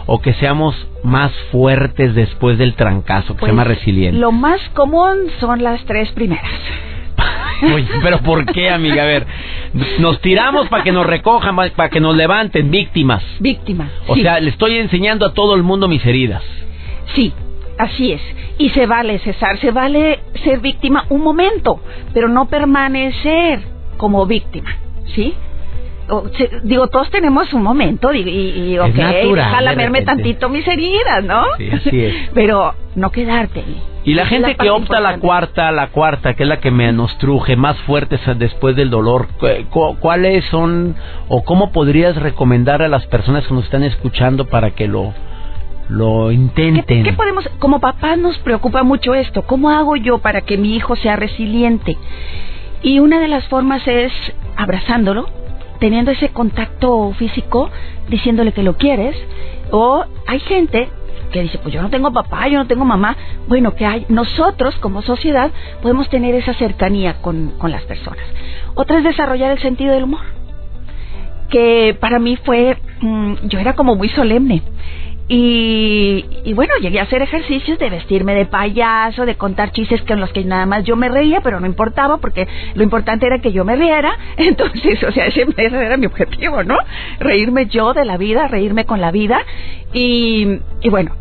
o 0.07 0.21
que 0.21 0.35
seamos 0.35 0.75
más 1.03 1.33
fuertes 1.51 2.15
después 2.15 2.59
del 2.59 2.75
trancazo, 2.75 3.35
que 3.35 3.41
pues, 3.41 3.51
sea 3.51 3.57
más 3.57 3.67
resilientes? 3.67 4.21
Lo 4.21 4.33
más 4.33 4.61
común 4.75 5.17
son 5.41 5.63
las 5.63 5.85
tres 5.85 6.11
primeras. 6.13 6.51
Oye, 7.63 7.87
pero 8.03 8.19
¿por 8.19 8.45
qué, 8.47 8.71
amiga? 8.71 9.03
A 9.03 9.07
ver, 9.07 9.27
nos 9.99 10.21
tiramos 10.21 10.69
para 10.69 10.83
que 10.83 10.93
nos 10.93 11.07
recojan, 11.07 11.57
para 11.57 11.89
que 11.89 12.01
nos 12.01 12.17
levanten, 12.17 12.71
víctimas. 12.71 13.23
Víctimas. 13.41 13.91
O 14.07 14.17
sea, 14.17 14.41
le 14.41 14.51
estoy 14.51 14.79
enseñando 14.79 15.27
a 15.27 15.33
todo 15.33 15.55
el 15.55 15.63
mundo 15.63 15.89
mis 15.89 16.05
heridas. 16.05 16.43
Sí, 17.15 17.33
Así 17.79 18.13
es. 18.13 18.21
Y 18.59 18.69
se 18.71 18.87
vale 18.87 19.19
cesar, 19.19 19.59
se 19.59 19.71
vale 19.71 20.21
ser 20.45 20.61
víctima 20.61 21.07
un 21.09 21.23
momento, 21.23 21.81
pero 22.13 22.29
no 22.29 22.47
permanecer 22.47 23.61
como 23.97 24.27
víctima, 24.27 24.77
¿sí? 25.15 25.35
Digo, 26.63 26.89
todos 26.89 27.11
tenemos 27.11 27.53
un 27.53 27.63
momento 27.63 28.13
y, 28.13 28.21
y 28.21 28.79
ok, 28.79 28.95
déjala 28.95 29.75
verme 29.75 30.03
tantito 30.03 30.49
mis 30.49 30.67
heridas, 30.67 31.25
¿no? 31.25 31.45
Sí, 31.59 31.71
así 31.71 32.05
es. 32.05 32.15
Pero 32.35 32.75
no 32.95 33.11
quedarte. 33.11 33.65
Y 34.05 34.15
la 34.15 34.27
gente 34.27 34.57
que 34.57 34.69
opta 34.69 34.99
la 35.01 35.19
cuarta, 35.19 35.71
la 35.71 35.89
cuarta, 35.89 36.35
que 36.35 36.43
es 36.43 36.49
la 36.49 36.61
que 36.61 36.71
me 36.73 36.93
nos 36.93 37.17
truje, 37.19 37.55
más 37.55 37.77
fuerte 37.81 38.19
después 38.37 38.75
del 38.75 38.91
dolor, 38.91 39.29
¿cuáles 40.01 40.45
son 40.47 40.97
o 41.29 41.45
cómo 41.45 41.71
podrías 41.71 42.17
recomendar 42.17 42.83
a 42.83 42.89
las 42.89 43.07
personas 43.07 43.47
que 43.47 43.55
nos 43.55 43.65
están 43.65 43.85
escuchando 43.85 44.47
para 44.47 44.73
que 44.73 44.89
lo 44.89 45.13
lo 45.89 46.31
intenten. 46.31 47.05
¿Qué, 47.05 47.13
podemos, 47.13 47.49
como 47.59 47.81
papá 47.81 48.17
nos 48.17 48.39
preocupa 48.39 48.83
mucho 48.83 49.15
esto, 49.15 49.43
¿cómo 49.43 49.71
hago 49.71 49.97
yo 49.97 50.19
para 50.19 50.41
que 50.41 50.57
mi 50.57 50.75
hijo 50.75 50.97
sea 50.97 51.17
resiliente? 51.17 51.97
Y 52.83 52.99
una 52.99 53.21
de 53.21 53.29
las 53.29 53.47
formas 53.49 53.87
es 53.87 54.13
abrazándolo, 54.57 55.29
teniendo 55.83 56.13
ese 56.13 56.29
contacto 56.29 57.13
físico, 57.19 57.69
diciéndole 58.09 58.53
que 58.53 58.63
lo 58.63 58.77
quieres, 58.77 59.17
o 59.73 60.05
hay 60.29 60.39
gente 60.39 60.89
que 61.33 61.43
dice, 61.43 61.59
pues 61.59 61.75
yo 61.75 61.83
no 61.83 61.91
tengo 61.91 62.13
papá, 62.13 62.47
yo 62.47 62.57
no 62.59 62.69
tengo 62.69 62.85
mamá. 62.85 63.17
Bueno, 63.49 63.75
que 63.75 63.85
hay, 63.85 64.07
nosotros 64.09 64.77
como 64.77 65.03
sociedad 65.03 65.51
podemos 65.83 66.09
tener 66.09 66.37
esa 66.37 66.55
cercanía 66.55 67.15
con, 67.15 67.55
con 67.59 67.73
las 67.73 67.83
personas. 67.83 68.25
Otra 68.77 68.99
es 68.99 69.05
desarrollar 69.05 69.51
el 69.51 69.59
sentido 69.59 69.93
del 69.93 70.05
humor, 70.05 70.21
que 71.51 71.97
para 71.99 72.21
mí 72.21 72.37
fue, 72.37 72.77
mm, 73.01 73.49
yo 73.49 73.59
era 73.59 73.73
como 73.73 73.97
muy 73.97 74.09
solemne. 74.11 74.63
Y, 75.29 76.53
bueno, 76.55 76.75
llegué 76.81 77.01
a 77.01 77.05
hacer 77.05 77.23
ejercicios 77.23 77.79
de 77.79 77.89
vestirme 77.89 78.35
de 78.35 78.47
payaso, 78.47 79.25
de 79.25 79.37
contar 79.37 79.73
chistes 79.73 80.03
con 80.03 80.21
los 80.21 80.31
que 80.33 80.45
nada 80.45 80.67
más 80.67 80.85
yo 80.85 80.97
me 80.97 81.09
reía, 81.09 81.41
pero 81.41 81.61
no 81.61 81.67
importaba 81.67 82.19
porque 82.19 82.47
lo 82.75 82.83
importante 82.83 83.27
era 83.27 83.41
que 83.41 83.53
yo 83.53 83.65
me 83.65 83.77
riera. 83.77 84.13
Entonces, 84.37 85.03
o 85.03 85.13
sea, 85.13 85.27
ese, 85.27 85.47
era 85.57 85.97
mi 85.97 86.07
objetivo, 86.07 86.63
¿no? 86.65 86.77
Reírme 87.19 87.67
yo 87.67 87.95
de 87.95 88.05
la 88.05 88.17
vida, 88.17 88.49
reírme 88.49 88.85
con 88.85 89.01
la 89.01 89.11
vida. 89.11 89.41
Y, 89.93 90.59
y 90.83 90.89
bueno, 90.89 91.15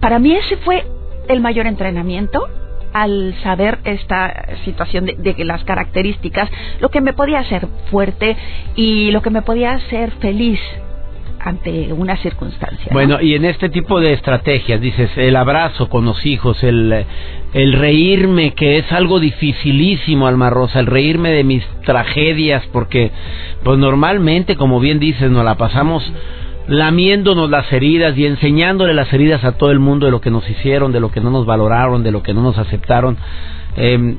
para 0.00 0.18
mí 0.18 0.34
ese 0.34 0.56
fue 0.58 0.84
el 1.28 1.40
mayor 1.40 1.66
entrenamiento 1.66 2.46
al 2.92 3.34
saber 3.42 3.78
esta 3.84 4.56
situación 4.64 5.06
de, 5.06 5.14
de, 5.14 5.44
las 5.44 5.64
características, 5.64 6.48
lo 6.80 6.90
que 6.90 7.00
me 7.00 7.12
podía 7.12 7.40
hacer 7.40 7.66
fuerte 7.90 8.36
y 8.76 9.10
lo 9.10 9.20
que 9.20 9.30
me 9.30 9.42
podía 9.42 9.72
hacer 9.72 10.12
feliz 10.20 10.60
ante 11.44 11.92
una 11.92 12.16
circunstancia. 12.16 12.88
Bueno, 12.90 13.20
y 13.20 13.34
en 13.34 13.44
este 13.44 13.68
tipo 13.68 14.00
de 14.00 14.14
estrategias, 14.14 14.80
dices, 14.80 15.10
el 15.16 15.36
abrazo 15.36 15.90
con 15.90 16.06
los 16.06 16.24
hijos, 16.24 16.62
el, 16.64 17.04
el 17.52 17.72
reírme, 17.74 18.54
que 18.54 18.78
es 18.78 18.90
algo 18.90 19.20
dificilísimo, 19.20 20.26
Alma 20.26 20.48
Rosa, 20.48 20.80
el 20.80 20.86
reírme 20.86 21.32
de 21.32 21.44
mis 21.44 21.62
tragedias, 21.84 22.64
porque 22.72 23.10
pues 23.62 23.78
normalmente, 23.78 24.56
como 24.56 24.80
bien 24.80 24.98
dices, 24.98 25.30
nos 25.30 25.44
la 25.44 25.56
pasamos 25.56 26.02
lamiéndonos 26.66 27.50
las 27.50 27.70
heridas 27.70 28.16
y 28.16 28.24
enseñándole 28.24 28.94
las 28.94 29.12
heridas 29.12 29.44
a 29.44 29.52
todo 29.52 29.70
el 29.70 29.80
mundo 29.80 30.06
de 30.06 30.12
lo 30.12 30.22
que 30.22 30.30
nos 30.30 30.48
hicieron, 30.48 30.92
de 30.92 31.00
lo 31.00 31.10
que 31.10 31.20
no 31.20 31.28
nos 31.28 31.44
valoraron, 31.44 32.02
de 32.02 32.10
lo 32.10 32.22
que 32.22 32.32
no 32.32 32.40
nos 32.40 32.56
aceptaron. 32.56 33.18
Eh, 33.76 34.16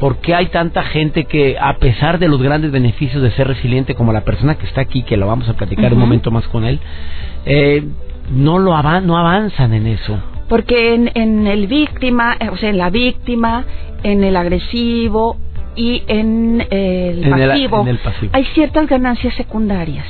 ¿Por 0.00 0.18
qué 0.18 0.34
hay 0.34 0.46
tanta 0.46 0.82
gente 0.82 1.24
que, 1.24 1.56
a 1.60 1.76
pesar 1.76 2.18
de 2.18 2.28
los 2.28 2.42
grandes 2.42 2.72
beneficios 2.72 3.22
de 3.22 3.30
ser 3.32 3.46
resiliente, 3.46 3.94
como 3.94 4.12
la 4.12 4.22
persona 4.22 4.56
que 4.56 4.66
está 4.66 4.80
aquí, 4.80 5.02
que 5.02 5.16
lo 5.16 5.26
vamos 5.26 5.48
a 5.48 5.54
platicar 5.54 5.92
un 5.92 6.00
momento 6.00 6.30
más 6.30 6.46
con 6.48 6.64
él, 6.64 6.80
eh, 7.46 7.84
no 8.32 8.58
lo 8.58 8.70
no 9.02 9.18
avanzan 9.18 9.74
en 9.74 9.86
eso? 9.86 10.18
Porque 10.48 10.94
en, 10.94 11.10
en 11.14 11.46
el 11.46 11.68
víctima, 11.68 12.36
eh, 12.40 12.48
o 12.48 12.56
sea, 12.56 12.70
en 12.70 12.78
la 12.78 12.90
víctima, 12.90 13.64
en 14.02 14.24
el 14.24 14.36
agresivo 14.36 15.36
y 15.76 16.02
en 16.08 16.66
el 16.70 17.38
pasivo. 17.38 18.30
hay 18.32 18.44
ciertas 18.46 18.88
ganancias 18.88 19.34
secundarias. 19.34 20.06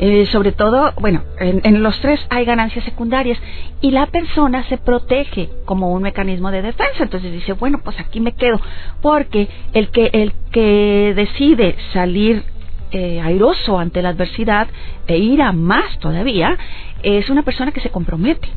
Eh, 0.00 0.26
sobre 0.30 0.52
todo, 0.52 0.92
bueno, 1.00 1.22
en, 1.40 1.82
los 1.82 2.00
tres 2.00 2.20
hay 2.30 2.44
ganancias 2.44 2.84
secundarias 2.84 3.38
y 3.80 3.90
la 3.90 4.06
persona 4.06 4.62
se 4.68 4.78
protege 4.78 5.48
como 5.64 5.92
un 5.92 6.02
mecanismo 6.02 6.50
de 6.50 6.62
defensa. 6.62 7.02
Entonces 7.02 7.32
dice, 7.32 7.54
bueno, 7.54 7.80
pues 7.82 7.98
aquí 7.98 8.20
me 8.20 8.32
quedo, 8.32 8.60
porque 9.02 9.48
el 9.72 9.90
que 9.90 10.10
el 10.12 10.32
que 10.52 11.12
decide 11.16 11.76
salir 11.92 12.44
eh, 12.92 13.20
airoso 13.20 13.78
ante 13.78 14.00
la 14.00 14.10
adversidad 14.10 14.68
e 15.06 15.18
ir 15.18 15.42
a 15.42 15.52
más 15.52 15.98
todavía 15.98 16.56
es 17.02 17.28
una 17.28 17.42
persona 17.42 17.72
que 17.72 17.80
se 17.80 17.90
compromete. 17.90 18.48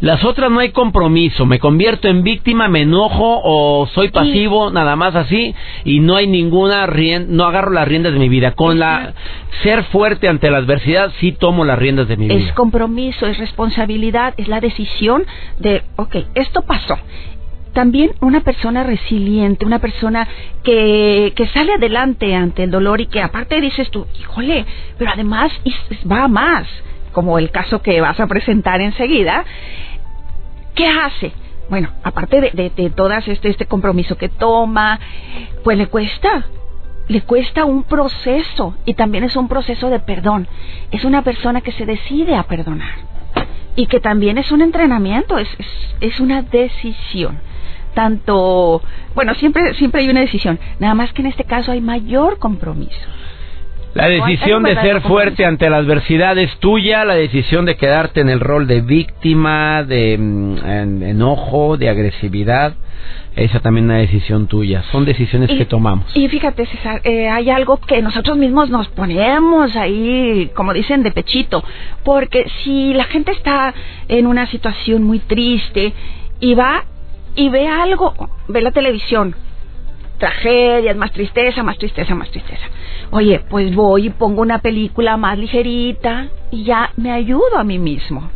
Las 0.00 0.24
otras 0.24 0.50
no 0.50 0.60
hay 0.60 0.70
compromiso, 0.70 1.46
me 1.46 1.58
convierto 1.58 2.08
en 2.08 2.22
víctima, 2.22 2.68
me 2.68 2.82
enojo 2.82 3.40
o 3.42 3.86
soy 3.94 4.10
pasivo, 4.10 4.70
nada 4.70 4.96
más 4.96 5.14
así, 5.14 5.54
y 5.84 6.00
no 6.00 6.16
hay 6.16 6.26
ninguna 6.26 6.86
no 7.28 7.44
agarro 7.44 7.70
las 7.72 7.88
riendas 7.88 8.12
de 8.12 8.18
mi 8.18 8.28
vida. 8.28 8.52
Con 8.52 8.78
la 8.78 9.14
ser 9.62 9.84
fuerte 9.84 10.28
ante 10.28 10.50
la 10.50 10.58
adversidad, 10.58 11.12
sí 11.20 11.32
tomo 11.32 11.64
las 11.64 11.78
riendas 11.78 12.08
de 12.08 12.16
mi 12.16 12.28
vida. 12.28 12.38
Es 12.38 12.52
compromiso, 12.52 13.26
es 13.26 13.38
responsabilidad, 13.38 14.34
es 14.36 14.48
la 14.48 14.60
decisión 14.60 15.24
de, 15.58 15.82
ok, 15.96 16.16
esto 16.34 16.62
pasó 16.62 16.98
también 17.72 18.12
una 18.20 18.40
persona 18.40 18.84
resiliente, 18.84 19.66
una 19.66 19.80
persona 19.80 20.26
que, 20.62 21.32
que 21.34 21.46
sale 21.48 21.74
adelante 21.74 22.34
ante 22.34 22.62
el 22.62 22.70
dolor 22.70 23.00
y 23.00 23.06
que 23.06 23.20
aparte 23.20 23.60
dices 23.60 23.90
tú, 23.90 24.06
híjole, 24.18 24.64
pero 24.96 25.10
además 25.12 25.52
va 26.10 26.28
más 26.28 26.66
como 27.14 27.38
el 27.38 27.50
caso 27.50 27.80
que 27.80 28.02
vas 28.02 28.20
a 28.20 28.26
presentar 28.26 28.82
enseguida, 28.82 29.44
¿qué 30.74 30.86
hace? 30.86 31.32
Bueno, 31.70 31.88
aparte 32.02 32.42
de, 32.42 32.50
de, 32.50 32.70
de 32.70 32.90
todas 32.90 33.26
este, 33.26 33.48
este 33.48 33.64
compromiso 33.64 34.18
que 34.18 34.28
toma, 34.28 35.00
pues 35.62 35.78
le 35.78 35.86
cuesta, 35.86 36.44
le 37.08 37.22
cuesta 37.22 37.64
un 37.64 37.84
proceso 37.84 38.76
y 38.84 38.92
también 38.92 39.24
es 39.24 39.36
un 39.36 39.48
proceso 39.48 39.88
de 39.88 40.00
perdón. 40.00 40.46
Es 40.90 41.04
una 41.04 41.22
persona 41.22 41.62
que 41.62 41.72
se 41.72 41.86
decide 41.86 42.34
a 42.34 42.42
perdonar 42.42 43.14
y 43.76 43.86
que 43.86 44.00
también 44.00 44.38
es 44.38 44.52
un 44.52 44.62
entrenamiento, 44.62 45.38
es, 45.38 45.48
es, 45.58 45.66
es, 46.00 46.20
una 46.20 46.42
decisión. 46.42 47.38
Tanto, 47.94 48.82
bueno, 49.14 49.34
siempre, 49.34 49.74
siempre 49.74 50.02
hay 50.02 50.08
una 50.08 50.20
decisión, 50.20 50.58
nada 50.80 50.94
más 50.94 51.12
que 51.12 51.22
en 51.22 51.28
este 51.28 51.44
caso 51.44 51.72
hay 51.72 51.80
mayor 51.80 52.38
compromiso. 52.38 53.00
La 53.94 54.08
decisión 54.08 54.64
de 54.64 54.74
ser 54.74 55.02
fuerte 55.02 55.44
ante 55.44 55.70
la 55.70 55.76
adversidad 55.76 56.36
es 56.36 56.56
tuya, 56.58 57.04
la 57.04 57.14
decisión 57.14 57.64
de 57.64 57.76
quedarte 57.76 58.20
en 58.20 58.28
el 58.28 58.40
rol 58.40 58.66
de 58.66 58.80
víctima, 58.80 59.84
de 59.84 60.18
mm, 60.18 61.02
enojo, 61.02 61.76
de 61.76 61.88
agresividad, 61.88 62.74
esa 63.36 63.58
también 63.60 63.86
es 63.86 63.90
una 63.90 63.98
decisión 63.98 64.46
tuya. 64.46 64.82
Son 64.92 65.04
decisiones 65.04 65.50
que 65.50 65.64
tomamos. 65.64 66.06
Y 66.16 66.28
fíjate, 66.28 66.66
César, 66.66 67.00
eh, 67.04 67.28
hay 67.28 67.50
algo 67.50 67.78
que 67.78 68.00
nosotros 68.00 68.36
mismos 68.36 68.70
nos 68.70 68.88
ponemos 68.88 69.74
ahí, 69.74 70.50
como 70.54 70.72
dicen, 70.72 71.02
de 71.02 71.10
pechito, 71.10 71.64
porque 72.04 72.46
si 72.62 72.94
la 72.94 73.04
gente 73.04 73.32
está 73.32 73.74
en 74.08 74.26
una 74.26 74.46
situación 74.46 75.02
muy 75.02 75.18
triste 75.18 75.92
y 76.38 76.54
va 76.54 76.84
y 77.34 77.48
ve 77.48 77.66
algo, 77.66 78.14
ve 78.46 78.62
la 78.62 78.70
televisión, 78.70 79.34
tragedias, 80.18 80.96
más 80.96 81.10
tristeza, 81.12 81.62
más 81.64 81.76
tristeza, 81.76 82.14
más 82.14 82.30
tristeza. 82.30 82.66
Oye, 83.14 83.42
pues 83.48 83.72
voy 83.76 84.06
y 84.06 84.10
pongo 84.10 84.42
una 84.42 84.58
película 84.58 85.16
más 85.16 85.38
ligerita 85.38 86.26
y 86.50 86.64
ya 86.64 86.90
me 86.96 87.12
ayudo 87.12 87.56
a 87.56 87.62
mí 87.62 87.78
mismo. 87.78 88.28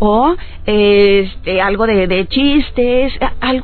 O 0.00 0.34
este, 0.66 1.60
algo 1.60 1.86
de, 1.86 2.08
de 2.08 2.26
chistes, 2.26 3.12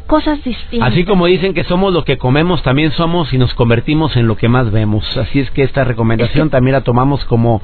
cosas 0.07 0.45
distintas. 0.45 0.93
Así 0.93 1.05
como 1.05 1.27
dicen 1.27 1.55
que 1.55 1.65
somos 1.65 1.93
lo 1.93 2.05
que 2.05 2.19
comemos, 2.19 2.63
también 2.63 2.93
somos 2.93 3.33
y 3.35 3.39
nos 3.39 3.53
convertimos 3.55 4.17
en 4.17 4.29
lo 4.29 4.37
que 4.37 4.49
más 4.49 4.71
vemos. 4.71 5.17
Así 5.17 5.41
es 5.41 5.51
que 5.51 5.65
esta 5.65 5.83
recomendación 5.83 6.51
también 6.51 6.75
la 6.75 6.83
tomamos 6.83 7.25
como 7.25 7.61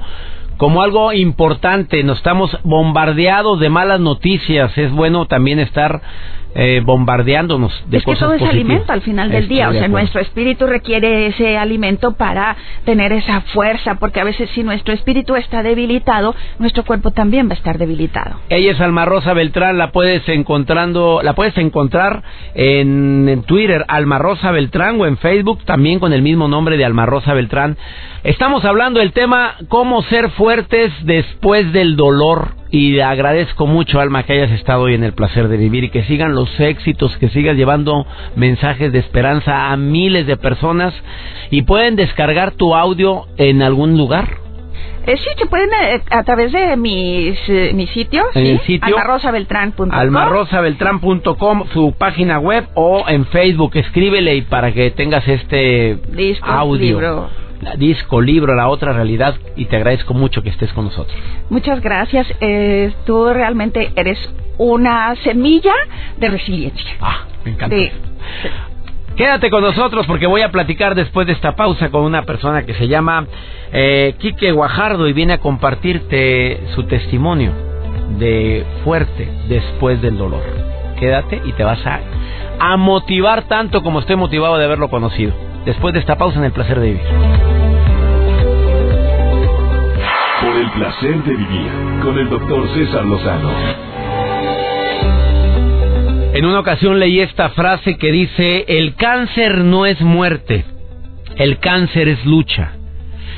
como 0.60 0.82
algo 0.82 1.14
importante. 1.14 2.04
Nos 2.04 2.18
estamos 2.18 2.54
bombardeados 2.64 3.58
de 3.60 3.70
malas 3.70 3.98
noticias. 3.98 4.76
Es 4.76 4.92
bueno 4.92 5.24
también 5.24 5.58
estar 5.58 6.02
eh, 6.54 6.82
bombardeándonos 6.84 7.72
de 7.86 7.98
es 7.98 8.04
que 8.04 8.16
todo 8.16 8.34
es 8.34 8.42
alimento 8.42 8.92
al 8.92 9.02
final 9.02 9.30
del 9.30 9.46
día, 9.46 9.68
o 9.68 9.72
sea, 9.72 9.86
nuestro 9.86 10.20
espíritu 10.20 10.66
requiere 10.66 11.28
ese 11.28 11.56
alimento 11.56 12.16
para 12.16 12.56
tener 12.84 13.12
esa 13.12 13.42
fuerza, 13.42 14.00
porque 14.00 14.20
a 14.20 14.24
veces 14.24 14.50
si 14.50 14.64
nuestro 14.64 14.92
espíritu 14.92 15.36
está 15.36 15.62
debilitado, 15.62 16.34
nuestro 16.58 16.84
cuerpo 16.84 17.12
también 17.12 17.48
va 17.48 17.52
a 17.52 17.54
estar 17.54 17.78
debilitado. 17.78 18.40
Ella 18.48 18.72
es 18.72 18.80
Alma 18.80 19.04
Rosa 19.04 19.32
Beltrán, 19.32 19.78
la 19.78 19.92
puedes 19.92 20.28
encontrando, 20.28 21.20
la 21.22 21.34
puedes 21.34 21.56
encontrar 21.56 22.24
en, 22.54 23.28
en 23.28 23.42
Twitter 23.44 23.84
Alma 23.86 24.18
Rosa 24.18 24.50
Beltrán 24.50 25.00
o 25.00 25.06
en 25.06 25.18
Facebook 25.18 25.64
también 25.64 26.00
con 26.00 26.12
el 26.12 26.22
mismo 26.22 26.48
nombre 26.48 26.76
de 26.76 26.84
Alma 26.84 27.06
Rosa 27.06 27.32
Beltrán. 27.32 27.76
Estamos 28.24 28.64
hablando 28.64 28.98
del 28.98 29.12
tema 29.12 29.54
cómo 29.68 30.02
ser 30.02 30.30
fuertes 30.50 30.92
después 31.04 31.72
del 31.72 31.94
dolor 31.94 32.54
y 32.72 32.98
agradezco 32.98 33.68
mucho, 33.68 34.00
Alma, 34.00 34.24
que 34.24 34.32
hayas 34.32 34.50
estado 34.50 34.82
hoy 34.82 34.94
en 34.94 35.04
el 35.04 35.12
placer 35.12 35.46
de 35.46 35.56
vivir 35.56 35.84
y 35.84 35.90
que 35.90 36.02
sigan 36.02 36.34
los 36.34 36.48
éxitos, 36.58 37.16
que 37.18 37.28
sigas 37.28 37.56
llevando 37.56 38.04
mensajes 38.34 38.90
de 38.90 38.98
esperanza 38.98 39.70
a 39.70 39.76
miles 39.76 40.26
de 40.26 40.36
personas 40.36 40.92
y 41.52 41.62
pueden 41.62 41.94
descargar 41.94 42.50
tu 42.50 42.74
audio 42.74 43.26
en 43.36 43.62
algún 43.62 43.96
lugar. 43.96 44.38
Eh, 45.06 45.16
sí, 45.18 45.28
se 45.38 45.46
pueden 45.46 45.70
eh, 45.72 46.02
a 46.10 46.24
través 46.24 46.50
de 46.50 46.76
mis, 46.76 47.38
eh, 47.48 47.70
mi 47.72 47.86
sitio, 47.86 48.24
en 48.34 48.44
¿sí? 48.44 48.50
el 48.50 48.60
sitio 48.62 48.98
almarrosabeltrán.com 48.98 49.92
almarrosabeltrán.com, 49.92 51.64
su 51.72 51.94
página 51.96 52.40
web 52.40 52.66
o 52.74 53.04
en 53.06 53.24
Facebook, 53.26 53.70
escríbele 53.74 54.34
y 54.34 54.42
para 54.42 54.72
que 54.72 54.90
tengas 54.90 55.28
este 55.28 55.96
audio. 56.42 56.80
libro. 56.80 57.49
Disco, 57.76 58.20
libro, 58.20 58.54
la 58.54 58.68
otra 58.68 58.92
realidad 58.92 59.34
y 59.56 59.66
te 59.66 59.76
agradezco 59.76 60.14
mucho 60.14 60.42
que 60.42 60.48
estés 60.48 60.72
con 60.72 60.86
nosotros. 60.86 61.14
Muchas 61.50 61.80
gracias. 61.82 62.26
Eh, 62.40 62.92
tú 63.04 63.28
realmente 63.32 63.92
eres 63.96 64.18
una 64.56 65.14
semilla 65.16 65.74
de 66.16 66.28
resiliencia. 66.30 66.90
Ah, 67.00 67.24
me 67.44 67.50
encanta. 67.52 67.76
De- 67.76 67.92
Quédate 69.16 69.50
con 69.50 69.62
nosotros 69.62 70.06
porque 70.06 70.26
voy 70.26 70.40
a 70.40 70.50
platicar 70.50 70.94
después 70.94 71.26
de 71.26 71.34
esta 71.34 71.54
pausa 71.54 71.90
con 71.90 72.04
una 72.04 72.22
persona 72.22 72.64
que 72.64 72.72
se 72.74 72.88
llama 72.88 73.26
eh, 73.72 74.14
Quique 74.18 74.52
Guajardo 74.52 75.06
y 75.08 75.12
viene 75.12 75.34
a 75.34 75.38
compartirte 75.38 76.60
su 76.74 76.84
testimonio 76.84 77.52
de 78.18 78.64
fuerte 78.84 79.28
después 79.48 80.00
del 80.00 80.16
dolor. 80.16 80.42
Quédate 80.98 81.42
y 81.44 81.52
te 81.52 81.64
vas 81.64 81.84
a, 81.86 82.00
a 82.58 82.76
motivar 82.78 83.42
tanto 83.48 83.82
como 83.82 84.00
estoy 84.00 84.16
motivado 84.16 84.56
de 84.56 84.64
haberlo 84.64 84.88
conocido. 84.88 85.34
Después 85.70 85.94
de 85.94 86.00
esta 86.00 86.18
pausa 86.18 86.36
en 86.36 86.46
el 86.46 86.50
placer 86.50 86.80
de 86.80 86.86
vivir. 86.88 87.06
Por 90.42 90.56
el 90.56 90.70
placer 90.72 91.22
de 91.22 91.36
vivir 91.36 91.70
con 92.02 92.18
el 92.18 92.28
doctor 92.28 92.68
César 92.74 93.04
Lozano. 93.04 93.52
En 96.34 96.44
una 96.44 96.58
ocasión 96.58 96.98
leí 96.98 97.20
esta 97.20 97.50
frase 97.50 97.96
que 97.98 98.10
dice, 98.10 98.64
el 98.66 98.96
cáncer 98.96 99.58
no 99.58 99.86
es 99.86 100.00
muerte, 100.00 100.64
el 101.36 101.60
cáncer 101.60 102.08
es 102.08 102.26
lucha. 102.26 102.72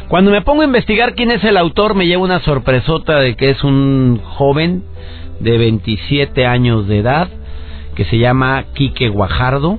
Cuando 0.09 0.31
me 0.31 0.41
pongo 0.41 0.63
a 0.63 0.65
investigar 0.65 1.15
quién 1.15 1.33
es 1.33 1.45
el 1.45 1.59
autor, 1.59 1.95
me 1.95 2.07
lleva 2.07 2.23
una 2.23 2.41
sorpresota 2.41 3.19
de 3.19 3.37
que 3.37 3.51
es 3.51 3.63
un 3.63 4.23
joven 4.25 4.85
de 5.39 5.59
27 5.59 6.47
años 6.47 6.89
de 6.89 7.01
edad, 7.01 7.29
que 7.95 8.07
se 8.07 8.17
llama 8.17 8.65
Quique 8.73 9.11
Guajardo, 9.11 9.79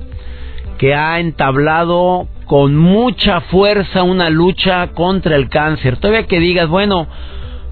que 0.78 0.94
ha 0.94 1.18
entablado 1.18 2.28
con 2.46 2.76
mucha 2.76 3.40
fuerza 3.42 4.02
una 4.02 4.30
lucha 4.30 4.88
contra 4.92 5.36
el 5.36 5.48
cáncer. 5.48 5.96
Todavía 5.96 6.26
que 6.26 6.40
digas, 6.40 6.68
bueno, 6.68 7.06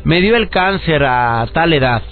me 0.04 0.20
dio 0.20 0.36
el 0.36 0.48
cáncer 0.48 1.04
a 1.04 1.46
tal 1.52 1.72
edad 1.72 2.02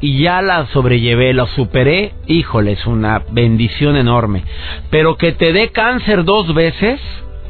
y 0.00 0.18
ya 0.18 0.42
la 0.42 0.66
sobrellevé, 0.66 1.32
la 1.32 1.46
superé, 1.46 2.12
híjole, 2.26 2.72
es 2.72 2.86
una 2.86 3.22
bendición 3.30 3.96
enorme. 3.96 4.44
Pero 4.90 5.16
que 5.16 5.32
te 5.32 5.52
dé 5.52 5.70
cáncer 5.70 6.24
dos 6.24 6.52
veces, 6.54 7.00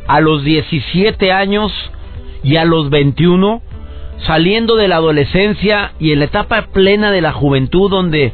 a 0.07 0.21
los 0.21 0.45
17 0.45 1.33
años 1.33 1.73
y 2.43 2.57
a 2.57 2.65
los 2.65 2.91
21, 2.91 3.63
saliendo 4.19 4.77
de 4.77 4.89
la 4.89 4.97
adolescencia 4.97 5.93
y 5.99 6.13
en 6.13 6.21
la 6.21 6.27
etapa 6.27 6.69
plena 6.73 7.11
de 7.11 7.21
la 7.21 7.33
juventud 7.33 7.91
donde 7.91 8.33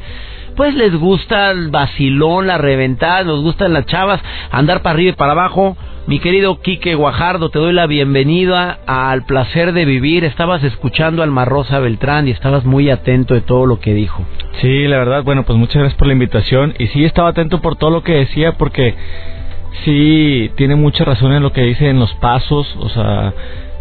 pues 0.61 0.75
les 0.75 0.95
gusta 0.95 1.53
el 1.53 1.71
vacilón, 1.71 2.47
la 2.47 2.59
reventada, 2.59 3.25
nos 3.25 3.41
gustan 3.41 3.73
las 3.73 3.87
chavas, 3.87 4.21
andar 4.51 4.83
para 4.83 4.93
arriba 4.93 5.13
y 5.13 5.15
para 5.15 5.33
abajo. 5.33 5.75
Mi 6.07 6.19
querido 6.19 6.61
Quique 6.61 6.95
Guajardo, 6.97 7.49
te 7.49 7.59
doy 7.59 7.73
la 7.73 7.87
bienvenida 7.87 8.79
al 8.87 9.25
placer 9.25 9.73
de 9.73 9.87
vivir. 9.87 10.23
Estabas 10.23 10.63
escuchando 10.63 11.23
al 11.23 11.31
Marrosa 11.31 11.79
Beltrán 11.79 12.29
y 12.29 12.33
estabas 12.33 12.67
muy 12.67 12.91
atento 12.91 13.33
de 13.33 13.41
todo 13.41 13.65
lo 13.65 13.81
que 13.81 13.95
dijo. 13.95 14.23
Sí, 14.61 14.87
la 14.87 14.99
verdad, 14.99 15.25
bueno, 15.25 15.45
pues 15.45 15.59
muchas 15.59 15.77
gracias 15.77 15.97
por 15.97 16.09
la 16.09 16.13
invitación. 16.13 16.75
Y 16.79 16.89
sí, 16.89 17.07
estaba 17.07 17.31
atento 17.31 17.63
por 17.63 17.77
todo 17.77 17.89
lo 17.89 18.03
que 18.03 18.13
decía, 18.13 18.59
porque 18.59 18.95
sí, 19.87 20.51
tiene 20.57 20.77
mucha 20.77 21.07
razón 21.07 21.33
en 21.33 21.43
lo 21.43 21.55
que 21.55 21.63
dice 21.63 21.89
en 21.89 21.99
los 21.99 22.13
pasos. 22.17 22.77
O 22.81 22.91
sea, 22.91 23.33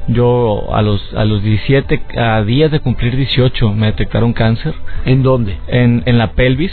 yo 0.09 0.73
a 0.73 0.81
los, 0.81 1.13
a 1.13 1.25
los 1.25 1.43
17, 1.43 2.01
a 2.17 2.43
días 2.43 2.71
de 2.71 2.79
cumplir 2.79 3.15
18, 3.15 3.73
me 3.73 3.87
detectaron 3.87 4.33
cáncer 4.33 4.73
¿En 5.05 5.23
dónde? 5.23 5.57
en, 5.67 6.03
en 6.05 6.17
la 6.17 6.31
pelvis, 6.33 6.71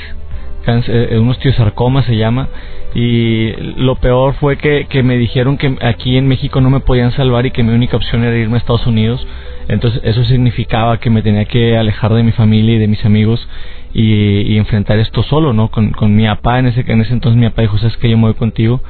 cáncer, 0.64 1.12
eh, 1.12 1.18
un 1.18 1.28
osteosarcoma 1.28 2.02
se 2.02 2.16
llama. 2.16 2.48
Y 2.94 3.52
lo 3.76 3.96
peor 3.96 4.34
fue 4.34 4.56
que, 4.56 4.86
que 4.88 5.02
me 5.02 5.18
dijeron 5.18 5.58
que 5.58 5.76
aquí 5.82 6.16
en 6.16 6.28
México 6.28 6.60
no 6.62 6.70
me 6.70 6.80
podían 6.80 7.12
salvar 7.12 7.44
y 7.44 7.50
que 7.50 7.62
mi 7.62 7.72
única 7.74 7.96
opción 7.96 8.24
era 8.24 8.36
irme 8.36 8.54
a 8.54 8.58
Estados 8.58 8.86
Unidos. 8.86 9.26
Entonces 9.68 10.00
eso 10.04 10.24
significaba 10.24 10.98
que 10.98 11.10
me 11.10 11.22
tenía 11.22 11.44
que 11.44 11.76
alejar 11.76 12.14
de 12.14 12.22
mi 12.22 12.32
familia 12.32 12.76
y 12.76 12.78
de 12.78 12.88
mis 12.88 13.04
amigos 13.04 13.46
y, 13.92 14.52
y 14.52 14.56
enfrentar 14.56 14.98
esto 14.98 15.22
solo, 15.24 15.52
¿no? 15.52 15.68
Con, 15.68 15.90
con 15.90 16.16
mi 16.16 16.26
papá, 16.26 16.58
en 16.58 16.66
ese, 16.66 16.84
en 16.86 17.00
ese 17.02 17.12
entonces 17.12 17.38
mi 17.38 17.48
papá 17.48 17.62
dijo, 17.62 17.76
sabes 17.78 17.96
que 17.98 18.08
yo 18.08 18.16
me 18.16 18.24
voy 18.24 18.34
contigo. 18.34 18.80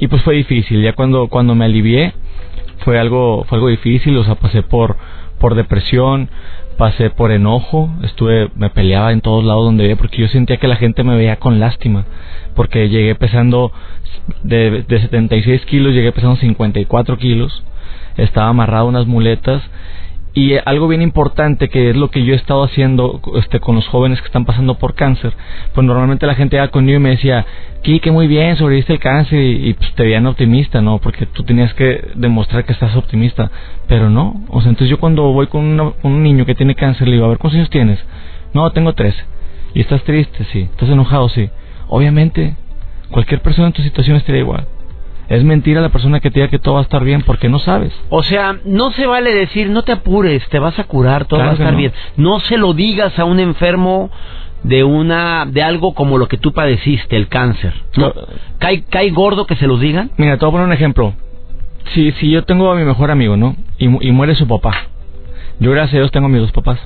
Y 0.00 0.08
pues 0.08 0.22
fue 0.22 0.34
difícil, 0.34 0.82
ya 0.82 0.92
cuando, 0.92 1.28
cuando 1.28 1.54
me 1.54 1.64
alivié 1.64 2.14
fue 2.80 2.98
algo, 2.98 3.44
fue 3.48 3.56
algo 3.56 3.68
difícil, 3.68 4.16
o 4.16 4.24
sea, 4.24 4.36
pasé 4.36 4.62
por, 4.62 4.96
por 5.38 5.54
depresión, 5.54 6.28
pasé 6.76 7.10
por 7.10 7.32
enojo, 7.32 7.90
estuve, 8.02 8.50
me 8.54 8.70
peleaba 8.70 9.12
en 9.12 9.20
todos 9.20 9.44
lados 9.44 9.64
donde 9.64 9.84
veía 9.84 9.96
porque 9.96 10.18
yo 10.18 10.28
sentía 10.28 10.58
que 10.58 10.68
la 10.68 10.76
gente 10.76 11.02
me 11.02 11.16
veía 11.16 11.36
con 11.36 11.58
lástima, 11.58 12.04
porque 12.54 12.88
llegué 12.88 13.14
pesando 13.14 13.72
de, 14.42 14.84
de 14.86 15.00
76 15.00 15.64
kilos, 15.66 15.92
llegué 15.92 16.12
pesando 16.12 16.36
54 16.36 17.18
kilos, 17.18 17.64
estaba 18.16 18.48
amarrado 18.48 18.86
unas 18.86 19.06
muletas 19.06 19.62
y 20.34 20.52
eh, 20.54 20.62
algo 20.66 20.88
bien 20.88 21.02
importante 21.02 21.68
que 21.68 21.90
es 21.90 21.96
lo 21.96 22.10
que 22.10 22.24
yo 22.24 22.34
he 22.34 22.36
estado 22.36 22.62
haciendo 22.64 23.20
este 23.36 23.60
con 23.60 23.74
los 23.76 23.86
jóvenes 23.88 24.20
que 24.20 24.26
están 24.26 24.44
pasando 24.44 24.78
por 24.78 24.94
cáncer 24.94 25.32
pues 25.74 25.86
normalmente 25.86 26.26
la 26.26 26.34
gente 26.34 26.56
iba 26.56 26.68
conmigo 26.68 26.96
y 26.98 27.00
me 27.02 27.10
decía 27.10 27.46
que 27.82 28.10
muy 28.12 28.26
bien 28.26 28.56
sobreviviste 28.56 28.92
el 28.92 28.98
cáncer 28.98 29.40
y, 29.42 29.72
pues 29.72 29.94
te 29.94 30.02
veían 30.02 30.26
optimista 30.26 30.82
no 30.82 30.98
porque 30.98 31.24
tú 31.26 31.42
tenías 31.44 31.72
que 31.74 32.08
demostrar 32.14 32.64
que 32.64 32.72
estás 32.72 32.94
optimista 32.96 33.50
pero 33.86 34.10
no. 34.10 34.42
O 34.48 34.60
sea 34.60 34.68
entonces 34.70 34.90
yo 34.90 35.00
cuando 35.00 35.22
voy 35.32 35.46
con, 35.46 35.64
una- 35.64 35.92
un 36.02 36.22
niño 36.22 36.44
que 36.44 36.54
tiene 36.54 36.74
cáncer 36.74 37.08
le 37.08 37.14
digo 37.14 37.24
a 37.26 37.28
ver 37.30 37.38
cuántos 37.38 37.56
años 37.56 37.70
tienes 37.70 37.98
no 38.52 38.70
tengo 38.72 38.92
13 38.92 39.16
y 39.74 39.80
estás 39.80 40.02
triste 40.04 40.44
sí 40.52 40.68
estás 40.70 40.90
enojado 40.90 41.28
sí 41.30 41.48
obviamente 41.88 42.54
cualquier 43.10 43.40
persona 43.40 43.68
en 43.68 43.72
tu 43.72 43.82
situación 43.82 44.16
estaría 44.18 44.42
igual 44.42 44.66
es 45.28 45.44
mentira 45.44 45.80
la 45.80 45.90
persona 45.90 46.20
que 46.20 46.30
te 46.30 46.40
diga 46.40 46.50
que 46.50 46.58
todo 46.58 46.74
va 46.74 46.80
a 46.80 46.84
estar 46.84 47.04
bien 47.04 47.22
porque 47.22 47.48
no 47.48 47.58
sabes 47.58 47.92
O 48.08 48.22
sea, 48.22 48.56
no 48.64 48.90
se 48.92 49.06
vale 49.06 49.34
decir, 49.34 49.68
no 49.70 49.82
te 49.82 49.92
apures, 49.92 50.46
te 50.48 50.58
vas 50.58 50.78
a 50.78 50.84
curar, 50.84 51.26
todo 51.26 51.40
Claro 51.40 51.48
va 51.48 51.52
a 51.52 51.54
estar 51.54 51.72
no. 51.72 51.78
bien. 51.78 51.92
No 52.16 52.40
se 52.40 52.56
lo 52.56 52.72
digas 52.72 53.18
a 53.18 53.24
un 53.24 53.38
enfermo 53.40 54.10
de 54.62 54.84
una 54.84 55.46
de 55.46 55.62
algo 55.62 55.94
como 55.94 56.18
lo 56.18 56.26
que 56.28 56.36
tú 56.38 56.52
padeciste, 56.52 57.16
el 57.16 57.28
cáncer. 57.28 57.74
¿no? 57.96 58.12
¿Cae, 58.58 58.82
¿Cae 58.84 59.10
gordo 59.10 59.46
que 59.46 59.56
se 59.56 59.66
los 59.66 59.80
digan? 59.80 60.10
Mira, 60.16 60.36
te 60.36 60.44
voy 60.44 60.50
a 60.50 60.52
poner 60.52 60.66
un 60.66 60.72
ejemplo. 60.72 61.14
Si, 61.94 62.10
si 62.12 62.30
yo 62.30 62.42
tengo 62.44 62.70
a 62.70 62.74
mi 62.74 62.84
mejor 62.84 63.10
amigo, 63.10 63.36
¿no? 63.36 63.56
Y, 63.78 63.84
y 63.86 64.12
muere 64.12 64.34
su 64.34 64.46
papá. 64.48 64.88
Yo, 65.60 65.70
gracias 65.70 65.94
a 65.94 65.98
Dios, 65.98 66.10
tengo 66.10 66.26
a 66.26 66.30
mis 66.30 66.40
dos 66.40 66.52
papás. 66.52 66.80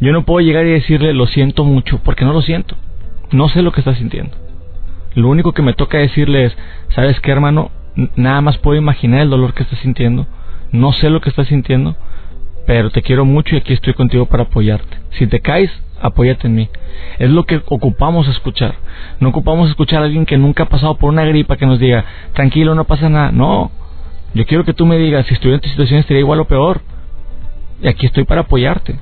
Yo 0.00 0.12
no 0.12 0.24
puedo 0.24 0.40
llegar 0.44 0.66
y 0.66 0.70
decirle, 0.70 1.12
lo 1.14 1.26
siento 1.26 1.64
mucho, 1.64 2.00
porque 2.04 2.24
no 2.24 2.32
lo 2.32 2.42
siento. 2.42 2.76
No 3.30 3.48
sé 3.48 3.62
lo 3.62 3.72
que 3.72 3.80
está 3.80 3.94
sintiendo. 3.94 4.36
Lo 5.14 5.28
único 5.28 5.52
que 5.52 5.62
me 5.62 5.74
toca 5.74 5.98
decirle 5.98 6.46
es, 6.46 6.56
¿sabes 6.94 7.20
qué, 7.20 7.30
hermano? 7.30 7.70
Nada 8.16 8.40
más 8.40 8.58
puedo 8.58 8.78
imaginar 8.78 9.20
el 9.20 9.30
dolor 9.30 9.54
que 9.54 9.62
estás 9.62 9.78
sintiendo. 9.80 10.26
No 10.70 10.92
sé 10.92 11.10
lo 11.10 11.20
que 11.20 11.28
estás 11.28 11.48
sintiendo, 11.48 11.96
pero 12.66 12.90
te 12.90 13.02
quiero 13.02 13.24
mucho 13.24 13.54
y 13.54 13.58
aquí 13.58 13.72
estoy 13.72 13.94
contigo 13.94 14.26
para 14.26 14.44
apoyarte. 14.44 14.96
Si 15.18 15.26
te 15.26 15.40
caes, 15.40 15.70
apóyate 16.00 16.46
en 16.46 16.54
mí. 16.54 16.68
Es 17.18 17.30
lo 17.30 17.44
que 17.44 17.62
ocupamos 17.66 18.28
escuchar. 18.28 18.74
No 19.20 19.28
ocupamos 19.28 19.68
escuchar 19.68 20.02
a 20.02 20.06
alguien 20.06 20.26
que 20.26 20.38
nunca 20.38 20.64
ha 20.64 20.68
pasado 20.68 20.96
por 20.96 21.10
una 21.10 21.24
gripa 21.24 21.56
que 21.56 21.66
nos 21.66 21.78
diga, 21.78 22.04
tranquilo, 22.32 22.74
no 22.74 22.84
pasa 22.84 23.08
nada. 23.08 23.32
No. 23.32 23.70
Yo 24.34 24.46
quiero 24.46 24.64
que 24.64 24.72
tú 24.72 24.86
me 24.86 24.98
digas, 24.98 25.26
si 25.26 25.34
estuviera 25.34 25.56
en 25.56 25.60
tu 25.60 25.68
situación 25.68 26.00
estaría 26.00 26.20
igual 26.20 26.40
o 26.40 26.46
peor. 26.46 26.80
Y 27.82 27.88
aquí 27.88 28.06
estoy 28.06 28.24
para 28.24 28.42
apoyarte. 28.42 28.98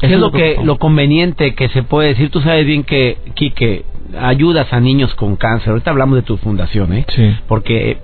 ¿Qué 0.00 0.06
Eso 0.06 0.14
es 0.14 0.20
lo 0.20 0.32
que 0.32 0.58
lo 0.62 0.78
conveniente 0.78 1.54
que 1.54 1.68
se 1.68 1.82
puede 1.82 2.08
decir? 2.08 2.30
Tú 2.30 2.40
sabes 2.40 2.66
bien 2.66 2.82
que, 2.82 3.18
Quique, 3.34 3.84
ayudas 4.18 4.72
a 4.72 4.80
niños 4.80 5.14
con 5.14 5.36
cáncer. 5.36 5.70
Ahorita 5.70 5.90
hablamos 5.90 6.16
de 6.16 6.22
tu 6.22 6.36
fundación, 6.36 6.92
¿eh? 6.92 7.06
Sí. 7.08 7.36
Porque 7.48 7.98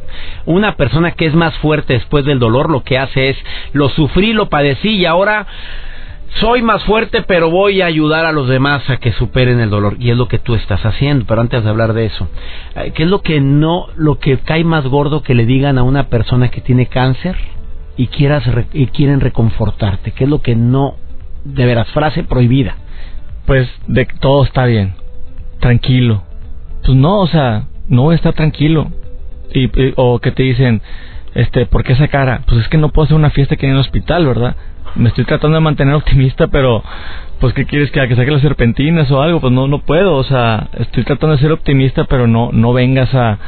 una 0.46 0.76
persona 0.76 1.12
que 1.12 1.26
es 1.26 1.34
más 1.34 1.56
fuerte 1.58 1.94
después 1.94 2.24
del 2.24 2.38
dolor 2.38 2.70
lo 2.70 2.82
que 2.82 2.98
hace 2.98 3.30
es 3.30 3.36
lo 3.72 3.88
sufrí, 3.88 4.32
lo 4.32 4.48
padecí 4.48 4.90
y 4.90 5.06
ahora 5.06 5.46
soy 6.34 6.62
más 6.62 6.84
fuerte, 6.84 7.22
pero 7.22 7.50
voy 7.50 7.80
a 7.80 7.86
ayudar 7.86 8.26
a 8.26 8.32
los 8.32 8.48
demás 8.48 8.88
a 8.90 8.98
que 8.98 9.12
superen 9.12 9.60
el 9.60 9.70
dolor. 9.70 9.96
Y 9.98 10.10
es 10.10 10.16
lo 10.16 10.28
que 10.28 10.38
tú 10.38 10.54
estás 10.54 10.84
haciendo. 10.84 11.24
Pero 11.26 11.40
antes 11.40 11.64
de 11.64 11.70
hablar 11.70 11.94
de 11.94 12.06
eso, 12.06 12.28
eh, 12.76 12.92
¿qué 12.94 13.04
es 13.04 13.08
lo 13.08 13.22
que 13.22 13.40
no, 13.40 13.86
lo 13.96 14.18
que 14.18 14.38
cae 14.38 14.64
más 14.64 14.86
gordo 14.86 15.22
que 15.22 15.34
le 15.34 15.46
digan 15.46 15.78
a 15.78 15.82
una 15.82 16.08
persona 16.08 16.50
que 16.50 16.60
tiene 16.60 16.86
cáncer 16.86 17.36
y 17.96 18.08
quieras 18.08 18.44
y 18.72 18.86
quieren 18.88 19.20
reconfortarte? 19.20 20.12
¿Qué 20.12 20.24
es 20.24 20.30
lo 20.30 20.42
que 20.42 20.54
no, 20.54 20.96
de 21.44 21.66
veras, 21.66 21.88
frase 21.88 22.24
prohibida? 22.24 22.76
Pues 23.46 23.68
de 23.86 24.06
todo 24.20 24.44
está 24.44 24.66
bien, 24.66 24.94
tranquilo. 25.60 26.22
Pues 26.84 26.96
no, 26.96 27.20
o 27.20 27.26
sea, 27.26 27.66
no 27.88 28.02
voy 28.02 28.14
a 28.14 28.16
estar 28.16 28.34
tranquilo. 28.34 28.90
Y, 29.52 29.70
o 29.96 30.18
que 30.18 30.30
te 30.30 30.42
dicen, 30.42 30.82
este, 31.34 31.66
¿por 31.66 31.84
qué 31.84 31.94
esa 31.94 32.08
cara? 32.08 32.42
Pues 32.46 32.60
es 32.60 32.68
que 32.68 32.78
no 32.78 32.90
puedo 32.90 33.06
hacer 33.06 33.16
una 33.16 33.30
fiesta 33.30 33.54
aquí 33.54 33.66
en 33.66 33.72
el 33.72 33.78
hospital, 33.78 34.26
¿verdad? 34.26 34.56
me 34.94 35.08
estoy 35.08 35.24
tratando 35.24 35.56
de 35.56 35.60
mantener 35.60 35.94
optimista, 35.94 36.48
pero 36.48 36.82
pues 37.40 37.54
qué 37.54 37.66
quieres 37.66 37.90
que, 37.90 38.06
que 38.08 38.16
saque 38.16 38.30
las 38.30 38.42
serpentinas 38.42 39.10
o 39.10 39.22
algo, 39.22 39.40
pues 39.40 39.52
no 39.52 39.68
no 39.68 39.80
puedo, 39.80 40.16
o 40.16 40.24
sea, 40.24 40.68
estoy 40.78 41.04
tratando 41.04 41.36
de 41.36 41.42
ser 41.42 41.52
optimista, 41.52 42.04
pero 42.04 42.26
no 42.26 42.50
no 42.52 42.72
vengas 42.72 43.14
a 43.14 43.38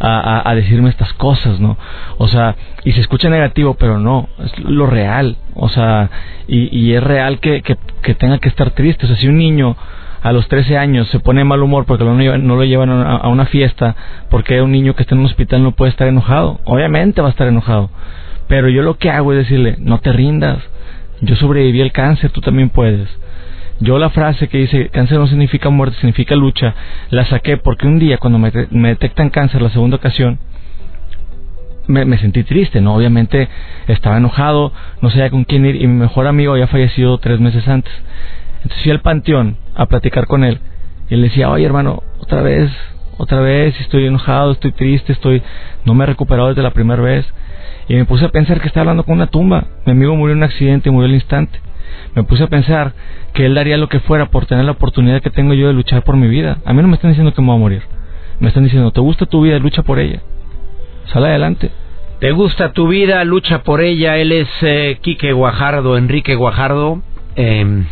a, 0.00 0.48
a, 0.48 0.54
decirme 0.54 0.90
estas 0.90 1.12
cosas, 1.14 1.58
¿no? 1.58 1.76
O 2.18 2.28
sea, 2.28 2.54
y 2.84 2.92
se 2.92 3.00
escucha 3.00 3.28
negativo, 3.30 3.74
pero 3.74 3.98
no, 3.98 4.28
es 4.44 4.56
lo 4.60 4.86
real, 4.86 5.38
o 5.54 5.68
sea, 5.68 6.08
y, 6.46 6.68
y 6.78 6.94
es 6.94 7.02
real 7.02 7.40
que, 7.40 7.62
que, 7.62 7.76
que 8.00 8.14
tenga 8.14 8.38
que 8.38 8.48
estar 8.48 8.70
triste, 8.70 9.06
o 9.06 9.08
sea, 9.08 9.16
si 9.16 9.26
un 9.26 9.38
niño 9.38 9.76
a 10.22 10.32
los 10.32 10.48
13 10.48 10.76
años 10.76 11.08
se 11.08 11.20
pone 11.20 11.44
mal 11.44 11.62
humor 11.62 11.84
porque 11.86 12.04
no, 12.04 12.14
lo 12.14 12.64
llevan 12.64 12.90
a, 12.90 13.28
una 13.28 13.46
fiesta, 13.46 13.96
porque 14.30 14.60
un 14.60 14.72
niño 14.72 14.94
que 14.94 15.02
está 15.02 15.14
en 15.14 15.20
un 15.20 15.26
hospital 15.26 15.62
no 15.62 15.72
puede 15.72 15.90
estar 15.90 16.08
enojado, 16.08 16.60
obviamente 16.64 17.20
va 17.20 17.28
a 17.28 17.30
estar 17.30 17.46
enojado, 17.46 17.90
pero 18.48 18.68
yo 18.68 18.82
lo 18.82 18.98
que 18.98 19.10
hago 19.10 19.32
es 19.32 19.38
decirle, 19.38 19.76
no 19.78 19.98
te 19.98 20.12
rindas, 20.12 20.58
yo 21.20 21.36
sobreviví 21.36 21.80
al 21.80 21.92
cáncer, 21.92 22.30
tú 22.30 22.40
también 22.40 22.70
puedes. 22.70 23.08
Yo 23.80 23.98
la 23.98 24.10
frase 24.10 24.48
que 24.48 24.58
dice 24.58 24.88
cáncer 24.88 25.18
no 25.18 25.28
significa 25.28 25.70
muerte, 25.70 25.96
significa 25.98 26.34
lucha, 26.34 26.74
la 27.10 27.24
saqué 27.26 27.58
porque 27.58 27.86
un 27.86 27.98
día 28.00 28.18
cuando 28.18 28.38
me, 28.38 28.50
detectan 28.50 29.30
cáncer 29.30 29.62
la 29.62 29.70
segunda 29.70 29.96
ocasión, 29.96 30.38
me, 31.86 32.18
sentí 32.18 32.42
triste, 32.42 32.80
¿no? 32.80 32.94
Obviamente 32.94 33.48
estaba 33.86 34.18
enojado, 34.18 34.72
no 35.00 35.10
sabía 35.10 35.30
con 35.30 35.44
quién 35.44 35.64
ir 35.64 35.76
y 35.76 35.86
mi 35.86 35.94
mejor 35.94 36.26
amigo 36.26 36.52
había 36.52 36.66
fallecido 36.66 37.18
tres 37.18 37.40
meses 37.40 37.66
antes. 37.68 37.92
Entonces 38.62 38.82
fui 38.82 38.90
al 38.90 39.00
panteón 39.00 39.56
a 39.78 39.86
platicar 39.86 40.26
con 40.26 40.44
él 40.44 40.60
y 41.08 41.16
le 41.16 41.22
decía, 41.22 41.50
oye 41.50 41.64
hermano, 41.64 42.02
otra 42.20 42.42
vez, 42.42 42.70
otra 43.16 43.40
vez, 43.40 43.78
estoy 43.80 44.06
enojado, 44.06 44.52
estoy 44.52 44.72
triste, 44.72 45.12
estoy, 45.12 45.42
no 45.84 45.94
me 45.94 46.04
he 46.04 46.06
recuperado 46.06 46.48
desde 46.48 46.62
la 46.62 46.72
primera 46.72 47.02
vez. 47.02 47.26
Y 47.88 47.94
me 47.94 48.04
puse 48.04 48.26
a 48.26 48.28
pensar 48.28 48.60
que 48.60 48.68
estaba 48.68 48.82
hablando 48.82 49.04
con 49.04 49.14
una 49.14 49.28
tumba. 49.28 49.64
Mi 49.86 49.92
amigo 49.92 50.14
murió 50.14 50.32
en 50.32 50.38
un 50.38 50.44
accidente 50.44 50.88
y 50.90 50.92
murió 50.92 51.08
al 51.08 51.14
instante. 51.14 51.58
Me 52.14 52.22
puse 52.22 52.44
a 52.44 52.48
pensar 52.48 52.92
que 53.32 53.46
él 53.46 53.54
daría 53.54 53.78
lo 53.78 53.88
que 53.88 54.00
fuera 54.00 54.26
por 54.26 54.44
tener 54.44 54.64
la 54.66 54.72
oportunidad 54.72 55.22
que 55.22 55.30
tengo 55.30 55.54
yo 55.54 55.68
de 55.68 55.72
luchar 55.72 56.04
por 56.04 56.16
mi 56.16 56.28
vida. 56.28 56.58
A 56.66 56.74
mí 56.74 56.82
no 56.82 56.88
me 56.88 56.94
están 56.94 57.10
diciendo 57.10 57.32
que 57.32 57.40
me 57.40 57.48
voy 57.48 57.56
a 57.56 57.60
morir. 57.60 57.82
Me 58.40 58.48
están 58.48 58.64
diciendo, 58.64 58.90
¿te 58.90 59.00
gusta 59.00 59.26
tu 59.26 59.40
vida? 59.40 59.58
Lucha 59.58 59.82
por 59.82 59.98
ella. 59.98 60.20
Sale 61.06 61.28
adelante. 61.28 61.70
¿Te 62.20 62.30
gusta 62.32 62.72
tu 62.72 62.88
vida? 62.88 63.24
Lucha 63.24 63.62
por 63.62 63.80
ella. 63.80 64.18
Él 64.18 64.32
es 64.32 64.48
eh, 64.60 64.98
Quique 65.00 65.32
Guajardo, 65.32 65.96
Enrique 65.96 66.34
Guajardo. 66.34 67.02
Em, 67.36 67.86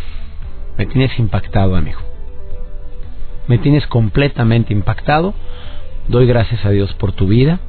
me 0.79 0.87
tienes 0.87 1.19
impactado, 1.19 1.77
amigo. 1.77 2.01
Me 3.49 3.59
tienes 3.59 3.87
completamente 3.87 4.73
impactado. 4.73 5.35
Doy 6.09 6.27
gracias 6.27 6.65
a 6.65 6.71
Dios 6.71 6.93
por 6.95 7.13
tu 7.13 7.27
vida. 7.27 7.61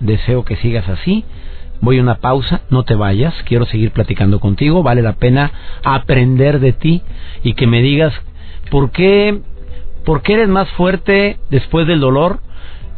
Deseo 0.00 0.44
que 0.44 0.56
sigas 0.56 0.88
así 0.88 1.24
Voy 1.80 1.98
a 1.98 2.02
una 2.02 2.16
pausa, 2.16 2.62
no 2.70 2.82
te 2.82 2.94
vayas, 2.94 3.34
quiero 3.44 3.64
seguir 3.64 3.92
platicando 3.92 4.40
contigo, 4.40 4.82
vale 4.82 5.00
la 5.00 5.12
pena 5.12 5.52
aprender 5.84 6.58
de 6.58 6.72
ti 6.72 7.02
y 7.44 7.54
que 7.54 7.68
me 7.68 7.82
digas 7.82 8.12
por 8.70 8.90
qué, 8.90 9.40
por 10.04 10.22
qué 10.22 10.34
eres 10.34 10.48
más 10.48 10.68
fuerte 10.70 11.38
después 11.50 11.86
del 11.86 12.00
dolor 12.00 12.40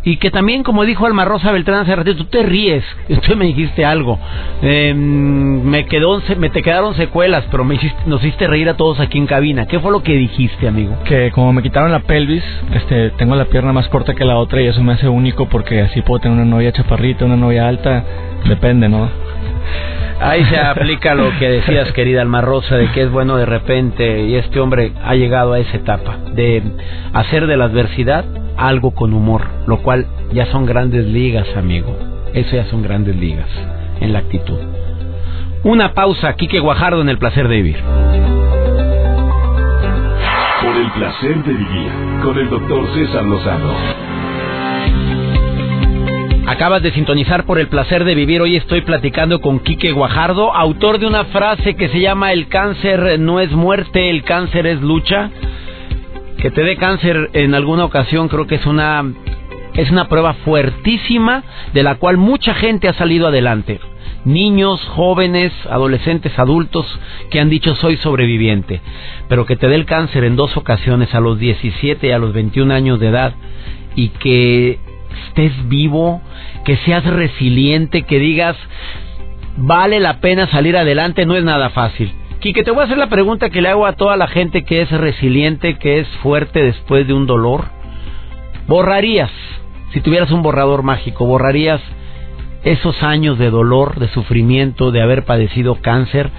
y 0.02 0.16
que 0.16 0.30
también, 0.30 0.62
como 0.62 0.84
dijo 0.84 1.04
Alma 1.04 1.26
Rosa 1.26 1.52
Beltrán 1.52 1.80
hace 1.80 1.94
ratito, 1.94 2.16
tú 2.16 2.24
te 2.24 2.42
ríes, 2.42 2.84
tú 3.26 3.36
me 3.36 3.46
dijiste 3.46 3.84
algo, 3.84 4.18
eh, 4.62 4.94
me 4.94 5.84
quedó, 5.86 6.22
me 6.38 6.50
te 6.50 6.62
quedaron 6.62 6.94
secuelas, 6.94 7.44
pero 7.50 7.64
me 7.64 7.74
hiciste, 7.74 8.00
nos 8.06 8.22
hiciste 8.22 8.46
reír 8.46 8.68
a 8.68 8.74
todos 8.74 8.98
aquí 9.00 9.18
en 9.18 9.26
cabina. 9.26 9.66
¿Qué 9.66 9.78
fue 9.78 9.92
lo 9.92 10.02
que 10.02 10.14
dijiste, 10.14 10.66
amigo? 10.66 10.96
Que 11.04 11.30
como 11.32 11.52
me 11.52 11.62
quitaron 11.62 11.92
la 11.92 12.00
pelvis, 12.00 12.44
este, 12.74 13.10
tengo 13.10 13.36
la 13.36 13.44
pierna 13.46 13.72
más 13.72 13.88
corta 13.88 14.14
que 14.14 14.24
la 14.24 14.36
otra 14.36 14.62
y 14.62 14.66
eso 14.66 14.82
me 14.82 14.94
hace 14.94 15.08
único 15.08 15.48
porque 15.48 15.80
así 15.82 16.00
puedo 16.02 16.20
tener 16.20 16.38
una 16.38 16.46
novia 16.46 16.72
chaparrita, 16.72 17.24
una 17.24 17.36
novia 17.36 17.68
alta, 17.68 18.04
depende, 18.46 18.88
¿no? 18.88 19.08
Ahí 20.20 20.44
se 20.44 20.58
aplica 20.60 21.14
lo 21.14 21.30
que 21.38 21.48
decías, 21.48 21.92
querida 21.92 22.22
Alma 22.22 22.40
Rosa, 22.40 22.76
de 22.76 22.90
que 22.92 23.02
es 23.02 23.10
bueno 23.10 23.36
de 23.36 23.46
repente 23.46 24.24
y 24.24 24.36
este 24.36 24.60
hombre 24.60 24.92
ha 25.04 25.14
llegado 25.14 25.52
a 25.52 25.58
esa 25.58 25.76
etapa 25.76 26.16
de 26.32 26.62
hacer 27.12 27.46
de 27.46 27.56
la 27.56 27.66
adversidad 27.66 28.24
algo 28.60 28.92
con 28.92 29.14
humor, 29.14 29.46
lo 29.66 29.82
cual 29.82 30.06
ya 30.32 30.46
son 30.46 30.66
grandes 30.66 31.06
ligas, 31.06 31.46
amigo. 31.56 31.96
Eso 32.34 32.56
ya 32.56 32.66
son 32.66 32.82
grandes 32.82 33.16
ligas 33.16 33.48
en 34.00 34.12
la 34.12 34.20
actitud. 34.20 34.58
Una 35.64 35.94
pausa, 35.94 36.34
Quique 36.34 36.60
Guajardo 36.60 37.00
en 37.00 37.08
el 37.08 37.18
placer 37.18 37.48
de 37.48 37.56
vivir. 37.56 37.76
Por 40.62 40.76
el 40.76 40.90
placer 40.92 41.42
de 41.44 41.52
vivir 41.52 41.90
con 42.22 42.38
el 42.38 42.48
doctor 42.48 42.86
César 42.94 43.24
Lozano. 43.24 43.72
Acabas 46.46 46.82
de 46.82 46.92
sintonizar 46.92 47.44
por 47.44 47.58
el 47.58 47.68
placer 47.68 48.04
de 48.04 48.14
vivir. 48.14 48.42
Hoy 48.42 48.56
estoy 48.56 48.80
platicando 48.82 49.40
con 49.40 49.60
Quique 49.60 49.92
Guajardo, 49.92 50.54
autor 50.54 50.98
de 50.98 51.06
una 51.06 51.24
frase 51.26 51.76
que 51.76 51.88
se 51.88 52.00
llama 52.00 52.32
El 52.32 52.48
cáncer 52.48 53.18
no 53.20 53.40
es 53.40 53.50
muerte, 53.52 54.10
el 54.10 54.24
cáncer 54.24 54.66
es 54.66 54.80
lucha. 54.80 55.30
Que 56.40 56.50
te 56.50 56.64
dé 56.64 56.76
cáncer 56.76 57.30
en 57.34 57.54
alguna 57.54 57.84
ocasión 57.84 58.28
creo 58.28 58.46
que 58.46 58.54
es 58.54 58.64
una 58.64 59.04
es 59.74 59.90
una 59.90 60.08
prueba 60.08 60.34
fuertísima 60.34 61.44
de 61.74 61.82
la 61.82 61.96
cual 61.96 62.16
mucha 62.16 62.54
gente 62.54 62.88
ha 62.88 62.94
salido 62.94 63.28
adelante. 63.28 63.78
Niños, 64.24 64.80
jóvenes, 64.88 65.52
adolescentes, 65.68 66.38
adultos 66.38 66.86
que 67.30 67.40
han 67.40 67.50
dicho 67.50 67.74
soy 67.76 67.96
sobreviviente. 67.98 68.80
Pero 69.28 69.46
que 69.46 69.56
te 69.56 69.68
dé 69.68 69.74
el 69.74 69.84
cáncer 69.86 70.24
en 70.24 70.36
dos 70.36 70.56
ocasiones, 70.56 71.14
a 71.14 71.20
los 71.20 71.38
17 71.38 72.08
y 72.08 72.10
a 72.10 72.18
los 72.18 72.32
21 72.32 72.72
años 72.74 73.00
de 73.00 73.08
edad, 73.08 73.34
y 73.94 74.08
que 74.08 74.78
estés 75.28 75.52
vivo, 75.68 76.20
que 76.64 76.76
seas 76.78 77.04
resiliente, 77.04 78.02
que 78.02 78.18
digas, 78.18 78.56
vale 79.56 80.00
la 80.00 80.20
pena 80.20 80.46
salir 80.48 80.76
adelante, 80.76 81.26
no 81.26 81.36
es 81.36 81.44
nada 81.44 81.70
fácil. 81.70 82.12
Quique, 82.40 82.64
te 82.64 82.70
voy 82.70 82.80
a 82.80 82.84
hacer 82.84 82.96
la 82.96 83.10
pregunta 83.10 83.50
que 83.50 83.60
le 83.60 83.68
hago 83.68 83.84
a 83.84 83.92
toda 83.92 84.16
la 84.16 84.26
gente 84.26 84.64
que 84.64 84.80
es 84.80 84.90
resiliente, 84.90 85.76
que 85.76 86.00
es 86.00 86.08
fuerte 86.22 86.62
después 86.62 87.06
de 87.06 87.12
un 87.12 87.26
dolor. 87.26 87.66
¿Borrarías, 88.66 89.30
si 89.92 90.00
tuvieras 90.00 90.30
un 90.30 90.40
borrador 90.40 90.82
mágico, 90.82 91.26
borrarías 91.26 91.82
esos 92.64 93.02
años 93.02 93.38
de 93.38 93.50
dolor, 93.50 93.98
de 93.98 94.08
sufrimiento, 94.08 94.90
de 94.90 95.02
haber 95.02 95.26
padecido 95.26 95.82
cáncer, 95.82 96.30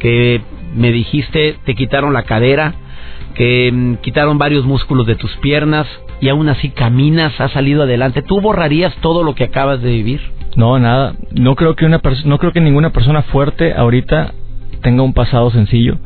que 0.00 0.40
me 0.74 0.90
dijiste 0.90 1.56
te 1.64 1.76
quitaron 1.76 2.12
la 2.12 2.24
cadera, 2.24 2.74
que 3.36 3.70
mm, 3.72 3.94
quitaron 4.02 4.38
varios 4.38 4.64
músculos 4.64 5.06
de 5.06 5.14
tus 5.14 5.36
piernas 5.36 5.86
y 6.20 6.30
aún 6.30 6.48
así 6.48 6.70
caminas, 6.70 7.40
has 7.40 7.52
salido 7.52 7.84
adelante. 7.84 8.22
¿Tú 8.22 8.40
borrarías 8.40 8.92
todo 8.96 9.22
lo 9.22 9.36
que 9.36 9.44
acabas 9.44 9.80
de 9.82 9.90
vivir? 9.90 10.20
No, 10.56 10.80
nada. 10.80 11.14
No 11.30 11.54
creo 11.54 11.76
que 11.76 11.84
una 11.84 12.00
no 12.24 12.38
creo 12.38 12.52
que 12.52 12.60
ninguna 12.60 12.90
persona 12.90 13.22
fuerte 13.22 13.72
ahorita 13.72 14.34
tenga 14.84 15.02
un 15.02 15.14
pasado 15.14 15.50
sencillo 15.50 15.98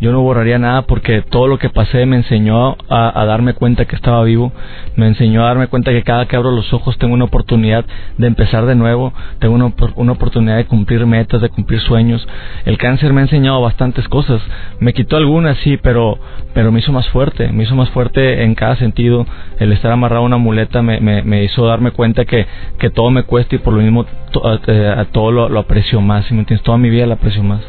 yo 0.00 0.12
no 0.12 0.20
borraría 0.22 0.58
nada 0.58 0.82
porque 0.82 1.22
todo 1.22 1.46
lo 1.46 1.58
que 1.58 1.70
pasé 1.70 2.06
me 2.06 2.16
enseñó 2.16 2.76
a, 2.88 3.24
darme 3.26 3.54
cuenta 3.54 3.84
que 3.84 3.96
estaba 3.96 4.22
vivo, 4.24 4.52
me 4.96 5.06
enseñó 5.06 5.42
a 5.42 5.48
darme 5.48 5.68
cuenta 5.68 5.90
que 5.90 6.02
cada 6.02 6.26
que 6.26 6.36
abro 6.36 6.50
los 6.50 6.72
ojos 6.72 6.98
tengo 6.98 7.14
una 7.14 7.24
oportunidad 7.24 7.84
de 8.18 8.26
empezar 8.26 8.66
de 8.66 8.74
nuevo, 8.74 9.12
tengo 9.38 9.54
una, 9.54 10.12
oportunidad 10.12 10.56
de 10.56 10.66
cumplir 10.66 11.06
metas, 11.06 11.40
de 11.40 11.48
cumplir 11.48 11.80
sueños. 11.80 12.26
El 12.64 12.78
cáncer 12.78 13.12
me 13.12 13.20
ha 13.20 13.24
enseñado 13.24 13.60
bastantes 13.60 14.08
cosas, 14.08 14.40
me 14.80 14.92
quitó 14.92 15.16
algunas 15.16 15.56
sí, 15.58 15.78
pero, 15.82 16.18
pero 16.54 16.70
me 16.72 16.80
hizo 16.80 16.92
más 16.92 17.08
fuerte, 17.08 17.48
me 17.48 17.64
hizo 17.64 17.74
más 17.74 17.90
fuerte 17.90 18.44
en 18.44 18.54
cada 18.54 18.76
sentido. 18.76 19.26
El 19.58 19.72
estar 19.72 19.92
amarrado 19.92 20.22
a 20.22 20.26
una 20.26 20.36
muleta 20.36 20.82
me, 20.82 21.00
me, 21.00 21.44
hizo 21.44 21.66
darme 21.66 21.90
cuenta 21.90 22.24
que, 22.24 22.46
que 22.78 22.90
todo 22.90 23.10
me 23.10 23.22
cuesta 23.22 23.56
y 23.56 23.58
por 23.58 23.74
lo 23.74 23.80
mismo 23.80 24.06
a, 24.44 25.04
todo 25.06 25.30
lo, 25.30 25.58
aprecio 25.58 26.00
más, 26.00 26.26
si 26.26 26.34
me 26.34 26.40
entiendes, 26.40 26.64
toda 26.64 26.78
mi 26.78 26.90
vida 26.90 27.06
lo 27.06 27.14
aprecio 27.14 27.42
más. 27.42 27.62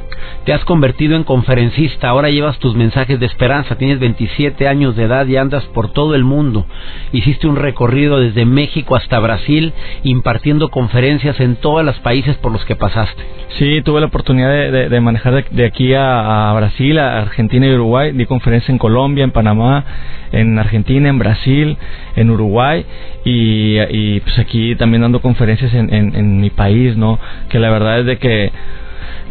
Te 0.45 0.53
has 0.53 0.63
convertido 0.65 1.15
en 1.15 1.23
conferencista 1.23 2.09
ahora 2.17 2.29
llevas 2.29 2.57
tus 2.59 2.75
mensajes 2.75 3.19
de 3.19 3.25
esperanza. 3.25 3.77
Tienes 3.77 3.99
27 3.99 4.67
años 4.67 4.95
de 4.95 5.03
edad 5.03 5.25
y 5.27 5.37
andas 5.37 5.63
por 5.67 5.91
todo 5.93 6.15
el 6.15 6.23
mundo. 6.23 6.65
Hiciste 7.11 7.47
un 7.47 7.55
recorrido 7.55 8.19
desde 8.19 8.45
México 8.45 8.95
hasta 8.95 9.19
Brasil, 9.19 9.73
impartiendo 10.03 10.69
conferencias 10.69 11.39
en 11.39 11.55
todos 11.57 11.85
los 11.85 11.97
países 11.99 12.35
por 12.37 12.51
los 12.51 12.65
que 12.65 12.75
pasaste. 12.75 13.23
Sí, 13.59 13.81
tuve 13.83 14.01
la 14.01 14.07
oportunidad 14.07 14.49
de, 14.49 15.01
manejar 15.01 15.45
de, 15.49 15.65
aquí 15.65 15.93
a, 15.93 16.51
Brasil, 16.55 16.97
a 16.99 17.21
Argentina 17.21 17.67
y 17.67 17.73
Uruguay. 17.73 18.11
Di 18.11 18.25
conferencias 18.25 18.69
en 18.69 18.77
Colombia, 18.77 19.23
en 19.23 19.31
Panamá, 19.31 19.85
en 20.31 20.57
Argentina, 20.59 21.09
en 21.09 21.19
Brasil, 21.19 21.77
en 22.15 22.29
Uruguay 22.31 22.85
y, 23.23 24.19
pues 24.21 24.39
aquí 24.39 24.75
también 24.75 25.01
dando 25.01 25.21
conferencias 25.21 25.73
en, 25.73 25.93
en 25.93 26.41
mi 26.41 26.49
país, 26.49 26.97
¿no? 26.97 27.19
Que 27.49 27.59
la 27.59 27.69
verdad 27.69 27.99
es 27.99 28.05
de 28.05 28.17
que 28.17 28.51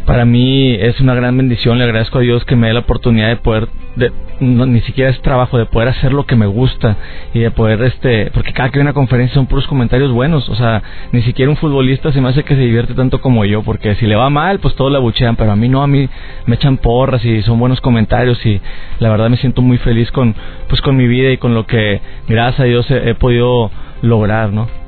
para 0.07 0.23
mí 0.23 0.73
es 0.73 1.01
una 1.01 1.13
gran 1.13 1.35
bendición. 1.35 1.77
Le 1.77 1.83
agradezco 1.83 2.19
a 2.19 2.21
Dios 2.21 2.45
que 2.45 2.55
me 2.55 2.67
dé 2.67 2.73
la 2.73 2.79
oportunidad 2.79 3.27
de 3.27 3.35
poder, 3.35 3.67
de, 3.97 4.09
ni 4.39 4.79
siquiera 4.81 5.09
es 5.09 5.21
trabajo, 5.21 5.57
de 5.57 5.65
poder 5.65 5.89
hacer 5.89 6.13
lo 6.13 6.25
que 6.25 6.37
me 6.37 6.45
gusta 6.45 6.95
y 7.33 7.39
de 7.39 7.51
poder, 7.51 7.83
este, 7.83 8.31
porque 8.31 8.53
cada 8.53 8.69
que 8.69 8.79
hay 8.79 8.83
una 8.83 8.93
conferencia 8.93 9.35
son 9.35 9.47
puros 9.47 9.67
comentarios 9.67 10.13
buenos. 10.13 10.47
O 10.47 10.55
sea, 10.55 10.81
ni 11.11 11.23
siquiera 11.23 11.51
un 11.51 11.57
futbolista 11.57 12.13
se 12.13 12.21
me 12.21 12.29
hace 12.29 12.43
que 12.43 12.55
se 12.55 12.61
divierte 12.61 12.93
tanto 12.93 13.19
como 13.19 13.43
yo, 13.43 13.63
porque 13.63 13.95
si 13.95 14.07
le 14.07 14.15
va 14.15 14.29
mal, 14.29 14.59
pues 14.59 14.75
todos 14.75 14.93
le 14.93 14.97
abuchean, 14.97 15.35
pero 15.35 15.51
a 15.51 15.57
mí 15.57 15.67
no, 15.67 15.83
a 15.83 15.87
mí 15.87 16.07
me 16.45 16.55
echan 16.55 16.77
porras 16.77 17.23
y 17.25 17.41
son 17.41 17.59
buenos 17.59 17.81
comentarios 17.81 18.43
y 18.45 18.61
la 18.99 19.09
verdad 19.09 19.29
me 19.29 19.35
siento 19.35 19.61
muy 19.61 19.77
feliz 19.77 20.09
con, 20.11 20.33
pues 20.69 20.81
con 20.81 20.95
mi 20.95 21.05
vida 21.07 21.31
y 21.31 21.37
con 21.37 21.53
lo 21.53 21.65
que, 21.65 21.99
gracias 22.29 22.61
a 22.61 22.63
Dios, 22.63 22.89
he 22.89 23.13
podido 23.15 23.71
lograr, 24.01 24.53
¿no? 24.53 24.86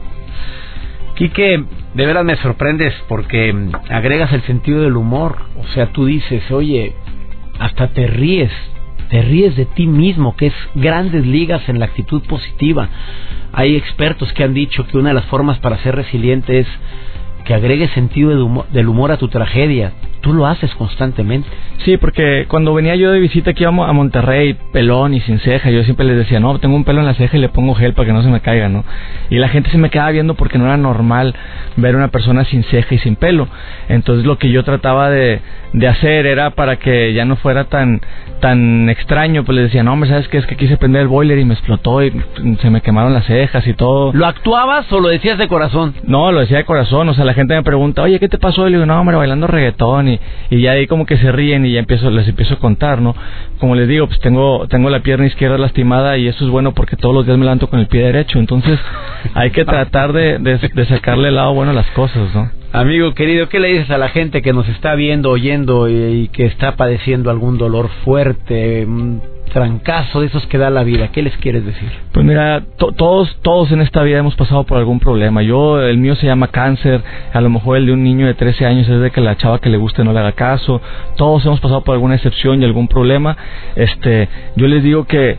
Quique, 1.20 1.62
de 1.96 2.06
veras 2.06 2.24
me 2.24 2.38
sorprendes 2.38 2.94
porque 3.10 3.54
agregas 3.90 4.32
el 4.32 4.42
sentido 4.44 4.84
del 4.84 4.96
humor. 4.96 5.36
O 5.58 5.68
sea, 5.74 5.88
tú 5.88 6.06
dices, 6.06 6.50
oye, 6.50 6.96
hasta 7.60 7.90
te 7.90 8.08
ríes, 8.08 8.54
te 9.10 9.22
ríes 9.22 9.58
de 9.58 9.66
ti 9.66 9.86
mismo, 9.86 10.38
que 10.38 10.48
es 10.48 10.54
grandes 10.76 11.28
ligas 11.28 11.68
en 11.68 11.80
la 11.80 11.88
actitud 11.88 12.22
positiva. 12.26 12.88
Hay 13.52 13.76
expertos 13.76 14.32
que 14.32 14.46
han 14.46 14.54
dicho 14.54 14.88
que 14.88 14.98
una 14.98 15.10
de 15.10 15.16
las 15.16 15.26
formas 15.26 15.60
para 15.60 15.80
ser 15.80 15.94
resiliente 15.94 16.60
es 16.60 16.68
que 17.50 17.56
agregues 17.56 17.90
sentido 17.94 18.30
del 18.70 18.88
humor, 18.88 19.12
a 19.12 19.18
tu 19.18 19.28
tragedia. 19.28 19.94
Tú 20.22 20.34
lo 20.34 20.46
haces 20.46 20.72
constantemente. 20.76 21.50
Sí, 21.84 21.98
porque 21.98 22.46
cuando 22.48 22.76
venía 22.76 22.96
yo 22.96 23.12
de 23.12 23.20
visita 23.20 23.50
aquí 23.52 23.64
a 23.64 23.72
Monterrey, 23.72 24.56
pelón 24.72 25.16
y 25.16 25.22
sin 25.22 25.40
ceja, 25.40 25.72
yo 25.72 25.84
siempre 25.84 26.06
les 26.06 26.16
decía, 26.16 26.40
no, 26.40 26.60
tengo 26.60 26.76
un 26.76 26.84
pelo 26.84 27.00
en 27.00 27.08
la 27.08 27.16
ceja 27.16 27.38
y 27.38 27.40
le 27.40 27.50
pongo 27.50 27.74
gel 27.74 27.94
para 27.94 28.06
que 28.06 28.14
no 28.14 28.22
se 28.22 28.30
me 28.30 28.42
caiga, 28.42 28.70
¿no? 28.70 28.86
Y 29.32 29.40
la 29.40 29.50
gente 29.50 29.72
se 29.72 29.80
me 29.80 29.90
quedaba 29.90 30.12
viendo 30.12 30.36
porque 30.36 30.60
no 30.60 30.66
era 30.66 30.78
normal 30.78 31.34
ver 31.76 31.96
una 31.96 32.10
persona 32.10 32.46
sin 32.46 32.62
ceja 32.66 32.94
y 32.94 33.00
sin 33.00 33.16
pelo. 33.16 33.48
Entonces 33.88 34.28
lo 34.28 34.38
que 34.38 34.52
yo 34.52 34.64
trataba 34.64 35.10
de, 35.10 35.42
de 35.74 35.88
hacer 35.88 36.28
era 36.28 36.52
para 36.52 36.76
que 36.76 37.14
ya 37.14 37.26
no 37.26 37.36
fuera 37.36 37.64
tan 37.64 38.00
tan 38.40 38.90
extraño, 38.90 39.44
pues 39.44 39.56
les 39.56 39.66
decía, 39.66 39.84
no, 39.84 39.94
hombre, 39.94 40.10
¿sabes 40.10 40.28
qué? 40.28 40.38
Es 40.38 40.46
que 40.46 40.56
quise 40.56 40.78
prender 40.78 41.04
el 41.04 41.08
boiler 41.08 41.38
y 41.38 41.46
me 41.46 41.54
explotó 41.54 42.04
y 42.04 42.12
se 42.62 42.70
me 42.70 42.82
quemaron 42.82 43.14
las 43.14 43.26
cejas 43.26 43.66
y 43.68 43.74
todo. 43.74 44.12
¿Lo 44.14 44.26
actuabas 44.26 44.92
o 44.92 45.00
lo 45.00 45.10
decías 45.10 45.38
de 45.38 45.48
corazón? 45.48 45.94
No, 46.04 46.32
lo 46.32 46.40
decía 46.40 46.58
de 46.58 46.66
corazón, 46.66 47.10
o 47.10 47.14
sea, 47.14 47.26
la 47.26 47.34
gente 47.40 47.56
me 47.56 47.64
pregunta, 47.64 48.04
oye, 48.04 48.20
¿qué 48.20 48.28
te 48.28 48.38
pasó? 48.38 48.68
Y 48.68 48.72
le 48.72 48.78
digo, 48.78 48.86
no, 48.86 49.00
hombre, 49.00 49.16
bailando 49.16 49.48
reggaetón 49.48 50.10
y, 50.10 50.20
y 50.50 50.62
ya 50.62 50.72
ahí 50.72 50.88
como 50.88 51.06
que 51.06 51.18
se 51.18 51.32
ríen 51.32 51.66
y 51.66 51.72
ya 51.74 51.80
empiezo, 51.80 52.10
les 52.12 52.28
empiezo 52.28 52.56
a 52.56 52.60
contar, 52.60 53.02
¿no? 53.02 53.16
Como 53.60 53.76
les 53.76 53.88
digo, 53.88 54.08
pues 54.08 54.20
tengo, 54.20 54.68
tengo 54.68 54.90
la 54.90 55.00
pierna 55.00 55.26
izquierda 55.26 55.58
lastimada 55.58 56.18
y 56.18 56.28
eso 56.28 56.44
es 56.44 56.52
bueno 56.52 56.74
porque 56.74 56.98
todos 56.98 57.16
los 57.16 57.26
días 57.26 57.38
me 57.38 57.46
levanto 57.46 57.70
con 57.70 57.80
el 57.80 57.88
pie 57.88 58.02
derecho, 58.02 58.40
entonces 58.40 58.78
hay 59.34 59.52
que 59.52 59.64
tratar 59.64 60.12
de, 60.12 60.38
de, 60.40 60.86
sacarle 60.86 61.30
el 61.30 61.36
lado 61.36 61.54
bueno 61.54 61.72
a 61.72 61.76
las 61.76 61.90
cosas, 61.92 62.34
¿no? 62.36 62.52
Amigo 62.72 63.14
querido, 63.16 63.50
¿qué 63.50 63.60
le 63.60 63.70
dices 63.70 63.90
a 63.90 63.98
la 63.98 64.10
gente 64.10 64.42
que 64.42 64.54
nos 64.54 64.68
está 64.68 64.94
viendo, 64.94 65.32
oyendo 65.32 65.90
y, 65.90 66.28
que 66.28 66.46
está 66.46 66.76
padeciendo 66.76 67.32
algún 67.32 67.58
dolor 67.58 67.90
fuerte, 68.04 68.86
trancazo 69.50 70.22
de 70.22 70.28
esos 70.28 70.46
que 70.48 70.58
da 70.58 70.70
la 70.70 70.84
vida? 70.84 71.10
¿Qué 71.10 71.22
les 71.22 71.36
quieres 71.38 71.66
decir? 71.66 71.90
Pues 72.12 72.26
mira, 72.26 72.64
todos 72.78 73.38
todos 73.42 73.72
en 73.72 73.82
esta 73.82 74.02
vida 74.04 74.20
hemos 74.20 74.36
pasado 74.36 74.64
por 74.64 74.78
algún 74.78 75.00
problema. 75.00 75.42
Yo, 75.42 75.82
el 75.82 75.98
mío 75.98 76.16
se 76.16 76.28
llama 76.28 76.48
cáncer, 76.48 77.02
a 77.34 77.42
lo 77.42 77.50
mejor 77.50 77.78
el 77.78 77.86
de 77.86 77.94
un 77.94 78.04
niño 78.04 78.28
de 78.28 78.34
13 78.34 78.66
años 78.66 78.88
es 78.88 79.02
de 79.02 79.12
que 79.12 79.22
la 79.22 79.36
chava 79.36 79.60
que 79.60 79.70
le 79.70 79.78
guste 79.78 80.04
no 80.04 80.14
le 80.14 80.20
haga 80.20 80.32
caso. 80.32 80.82
Todos 81.18 81.46
hemos 81.46 81.60
pasado 81.60 81.84
por 81.84 81.96
alguna 81.96 82.16
excepción 82.16 82.62
y 82.62 82.66
algún 82.66 82.88
problema. 82.88 83.38
Este, 83.76 84.30
yo 84.56 84.68
les 84.68 84.84
digo 84.84 85.06
que 85.06 85.38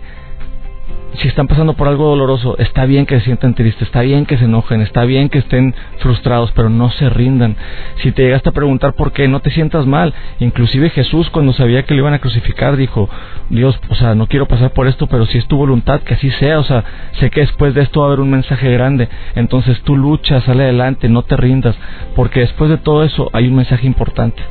si 1.15 1.29
están 1.29 1.49
pasando 1.49 1.75
por 1.75 1.89
algo 1.89 2.09
doloroso, 2.09 2.57
está 2.59 2.85
bien 2.87 3.07
que 3.07 3.19
se 3.19 3.25
sientan 3.25 3.55
tristes, 3.55 3.83
está 3.83 4.01
bien 4.03 4.27
que 4.27 4.39
se 4.39 4.45
enojen, 4.45 4.81
está 4.81 5.05
bien 5.05 5.29
que 5.29 5.39
estén 5.39 5.75
frustrados, 5.99 6.53
pero 6.53 6.71
no 6.71 6.91
se 6.91 7.11
rindan. 7.11 7.57
Si 7.97 8.13
te 8.13 8.23
llegaste 8.23 8.49
a 8.49 8.53
preguntar 8.53 8.95
por 8.95 9.13
qué, 9.13 9.29
no 9.29 9.41
te 9.41 9.51
sientas 9.51 9.87
mal. 9.87 10.15
Inclusive 10.39 10.91
Jesús 10.91 11.29
cuando 11.31 11.53
sabía 11.53 11.83
que 11.83 11.95
le 11.95 12.01
iban 12.01 12.15
a 12.15 12.21
crucificar 12.21 12.77
dijo, 12.77 13.09
Dios, 13.49 13.79
o 13.89 13.95
sea, 13.97 14.15
no 14.15 14.27
quiero 14.27 14.47
pasar 14.47 14.73
por 14.73 14.87
esto, 14.87 15.07
pero 15.09 15.27
si 15.27 15.39
es 15.39 15.47
tu 15.47 15.57
voluntad, 15.57 16.01
que 16.03 16.15
así 16.15 16.31
sea, 16.33 16.59
o 16.59 16.65
sea, 16.65 16.85
sé 17.19 17.31
que 17.31 17.41
después 17.41 17.75
de 17.75 17.83
esto 17.83 18.01
va 18.01 18.07
a 18.07 18.09
haber 18.09 18.21
un 18.21 18.31
mensaje 18.31 18.71
grande. 18.71 19.09
Entonces 19.35 19.81
tú 19.83 19.97
luchas, 19.97 20.45
sale 20.45 20.65
adelante, 20.65 21.09
no 21.09 21.23
te 21.23 21.37
rindas, 21.37 21.77
porque 22.15 22.41
después 22.41 22.71
de 22.71 22.79
todo 22.79 23.05
eso 23.05 23.31
hay 23.33 23.49
un 23.49 23.57
mensaje 23.57 23.87
importante. 23.87 24.43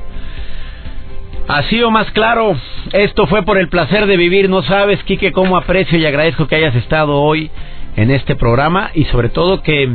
Así 1.50 1.82
o 1.82 1.90
más 1.90 2.12
claro, 2.12 2.56
esto 2.94 3.26
fue 3.26 3.42
por 3.42 3.58
el 3.58 3.70
placer 3.70 4.06
de 4.06 4.18
vivir. 4.18 4.52
No 4.52 4.62
sabes, 4.62 5.04
Quique, 5.04 5.32
cómo 5.32 5.58
aprecio 5.58 5.98
y 5.98 6.06
agradezco 6.06 6.46
que 6.46 6.56
hayas 6.56 6.76
estado 6.76 7.20
hoy 7.20 7.50
en 7.96 8.12
este 8.12 8.36
programa 8.36 8.92
y 8.94 9.06
sobre 9.06 9.30
todo 9.30 9.64
que, 9.64 9.90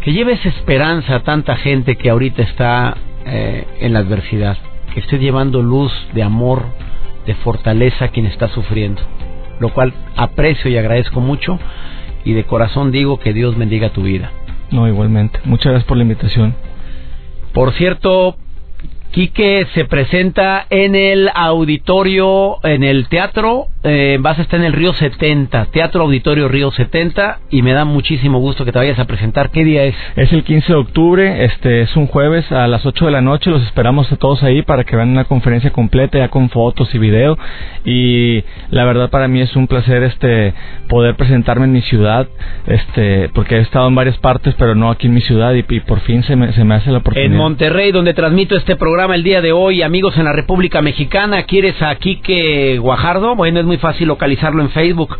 que 0.00 0.12
lleves 0.14 0.44
esperanza 0.46 1.16
a 1.16 1.22
tanta 1.22 1.56
gente 1.56 1.96
que 1.96 2.08
ahorita 2.08 2.40
está 2.44 2.96
eh, 3.26 3.66
en 3.80 3.92
la 3.92 3.98
adversidad. 3.98 4.56
Que 4.94 5.00
estés 5.00 5.20
llevando 5.20 5.60
luz 5.60 5.92
de 6.14 6.22
amor, 6.22 6.62
de 7.26 7.34
fortaleza 7.34 8.06
a 8.06 8.08
quien 8.08 8.24
está 8.24 8.48
sufriendo. 8.48 9.02
Lo 9.60 9.68
cual 9.68 9.92
aprecio 10.16 10.70
y 10.70 10.78
agradezco 10.78 11.20
mucho 11.20 11.58
y 12.24 12.32
de 12.32 12.44
corazón 12.44 12.90
digo 12.90 13.20
que 13.20 13.34
Dios 13.34 13.58
bendiga 13.58 13.90
tu 13.90 14.04
vida. 14.04 14.32
No, 14.70 14.88
igualmente. 14.88 15.40
Muchas 15.44 15.72
gracias 15.72 15.86
por 15.86 15.98
la 15.98 16.04
invitación. 16.04 16.54
Por 17.52 17.74
cierto, 17.74 18.36
Quique 19.16 19.66
se 19.72 19.86
presenta 19.86 20.66
en 20.68 20.94
el 20.94 21.30
auditorio, 21.34 22.58
en 22.62 22.84
el 22.84 23.08
teatro, 23.08 23.68
eh, 23.82 24.18
vas 24.20 24.38
a 24.38 24.42
estar 24.42 24.60
en 24.60 24.66
el 24.66 24.74
Río 24.74 24.92
70, 24.92 25.68
Teatro 25.72 26.02
Auditorio 26.02 26.48
Río 26.48 26.70
70, 26.70 27.38
y 27.48 27.62
me 27.62 27.72
da 27.72 27.86
muchísimo 27.86 28.40
gusto 28.40 28.66
que 28.66 28.72
te 28.72 28.78
vayas 28.78 28.98
a 28.98 29.06
presentar. 29.06 29.48
¿Qué 29.48 29.64
día 29.64 29.84
es? 29.84 29.94
Es 30.16 30.34
el 30.34 30.44
15 30.44 30.70
de 30.70 30.78
octubre, 30.78 31.44
este 31.46 31.80
es 31.80 31.96
un 31.96 32.08
jueves 32.08 32.52
a 32.52 32.66
las 32.66 32.84
8 32.84 33.06
de 33.06 33.10
la 33.10 33.22
noche, 33.22 33.48
los 33.48 33.62
esperamos 33.62 34.12
a 34.12 34.16
todos 34.16 34.42
ahí 34.42 34.60
para 34.60 34.84
que 34.84 34.96
vean 34.96 35.08
una 35.08 35.24
conferencia 35.24 35.70
completa, 35.70 36.18
ya 36.18 36.28
con 36.28 36.50
fotos 36.50 36.94
y 36.94 36.98
video, 36.98 37.38
y 37.86 38.44
la 38.68 38.84
verdad 38.84 39.08
para 39.08 39.28
mí 39.28 39.40
es 39.40 39.56
un 39.56 39.66
placer 39.66 40.02
este 40.02 40.52
poder 40.90 41.16
presentarme 41.16 41.64
en 41.64 41.72
mi 41.72 41.80
ciudad, 41.80 42.28
este 42.66 43.30
porque 43.30 43.56
he 43.56 43.60
estado 43.60 43.88
en 43.88 43.94
varias 43.94 44.18
partes, 44.18 44.54
pero 44.58 44.74
no 44.74 44.90
aquí 44.90 45.06
en 45.06 45.14
mi 45.14 45.22
ciudad, 45.22 45.54
y, 45.54 45.64
y 45.70 45.80
por 45.80 46.00
fin 46.00 46.22
se 46.24 46.36
me, 46.36 46.52
se 46.52 46.64
me 46.64 46.74
hace 46.74 46.90
la 46.90 46.98
oportunidad. 46.98 47.32
En 47.32 47.38
Monterrey, 47.38 47.92
donde 47.92 48.12
transmito 48.12 48.58
este 48.58 48.76
programa 48.76 49.05
el 49.14 49.22
día 49.22 49.40
de 49.40 49.52
hoy, 49.52 49.82
amigos 49.82 50.16
en 50.18 50.24
la 50.24 50.32
República 50.32 50.82
Mexicana. 50.82 51.44
¿Quieres 51.44 51.80
a 51.80 51.94
Quique 51.94 52.78
Guajardo? 52.78 53.36
Bueno, 53.36 53.60
es 53.60 53.66
muy 53.66 53.76
fácil 53.76 54.08
localizarlo 54.08 54.62
en 54.62 54.70
Facebook. 54.70 55.18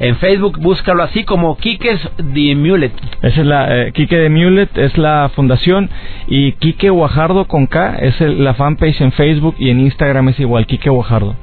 En 0.00 0.16
Facebook 0.16 0.58
búscalo 0.58 1.02
así 1.02 1.24
como 1.24 1.56
Quiques 1.56 2.00
de 2.16 2.54
Mulet. 2.54 2.92
Esa 3.22 3.40
es 3.40 3.46
la, 3.46 3.76
eh, 3.76 3.92
Quique 3.92 4.16
de 4.16 4.30
Mulet 4.30 4.76
es 4.78 4.96
la 4.96 5.30
fundación 5.34 5.90
y 6.26 6.52
Quique 6.52 6.90
Guajardo 6.90 7.46
con 7.46 7.66
K 7.66 7.96
es 8.00 8.20
la 8.20 8.54
fanpage 8.54 9.00
en 9.00 9.12
Facebook 9.12 9.56
y 9.58 9.70
en 9.70 9.80
Instagram 9.80 10.30
es 10.30 10.40
igual, 10.40 10.66
Quique 10.66 10.88
Guajardo. 10.88 11.36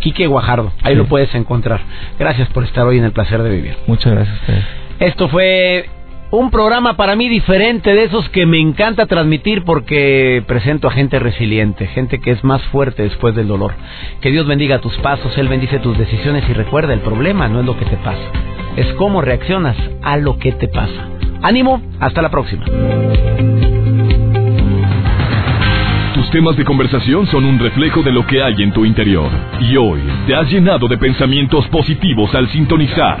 Quique 0.00 0.26
Guajardo, 0.26 0.72
ahí 0.82 0.94
lo 0.94 1.06
puedes 1.06 1.34
encontrar. 1.34 1.80
Gracias 2.18 2.48
por 2.48 2.64
estar 2.64 2.84
hoy 2.86 2.98
en 2.98 3.04
el 3.04 3.12
placer 3.12 3.42
de 3.42 3.50
vivir. 3.50 3.76
Muchas 3.86 4.12
gracias 4.12 4.38
Esto 4.98 5.28
fue 5.28 5.86
un 6.32 6.50
programa 6.50 6.96
para 6.96 7.14
mí 7.14 7.28
diferente 7.28 7.92
de 7.92 8.04
esos 8.04 8.26
que 8.30 8.46
me 8.46 8.58
encanta 8.58 9.04
transmitir 9.04 9.64
porque 9.64 10.42
presento 10.46 10.88
a 10.88 10.90
gente 10.90 11.18
resiliente, 11.18 11.86
gente 11.88 12.20
que 12.20 12.30
es 12.30 12.42
más 12.42 12.62
fuerte 12.68 13.02
después 13.02 13.34
del 13.34 13.48
dolor. 13.48 13.74
Que 14.22 14.30
Dios 14.30 14.46
bendiga 14.46 14.80
tus 14.80 14.96
pasos, 14.98 15.36
Él 15.36 15.48
bendice 15.48 15.78
tus 15.78 15.98
decisiones 15.98 16.48
y 16.48 16.54
recuerda, 16.54 16.94
el 16.94 17.00
problema 17.00 17.48
no 17.48 17.60
es 17.60 17.66
lo 17.66 17.76
que 17.76 17.84
te 17.84 17.98
pasa, 17.98 18.22
es 18.76 18.86
cómo 18.94 19.20
reaccionas 19.20 19.76
a 20.02 20.16
lo 20.16 20.38
que 20.38 20.52
te 20.52 20.68
pasa. 20.68 21.06
Ánimo, 21.42 21.82
hasta 22.00 22.22
la 22.22 22.30
próxima. 22.30 22.64
Tus 26.14 26.30
temas 26.30 26.56
de 26.56 26.64
conversación 26.64 27.26
son 27.26 27.44
un 27.44 27.58
reflejo 27.58 28.02
de 28.02 28.12
lo 28.12 28.26
que 28.26 28.42
hay 28.42 28.54
en 28.62 28.72
tu 28.72 28.86
interior. 28.86 29.28
Y 29.60 29.76
hoy 29.76 30.00
te 30.26 30.34
has 30.34 30.50
llenado 30.50 30.88
de 30.88 30.96
pensamientos 30.96 31.68
positivos 31.68 32.34
al 32.34 32.48
sintonizar 32.48 33.20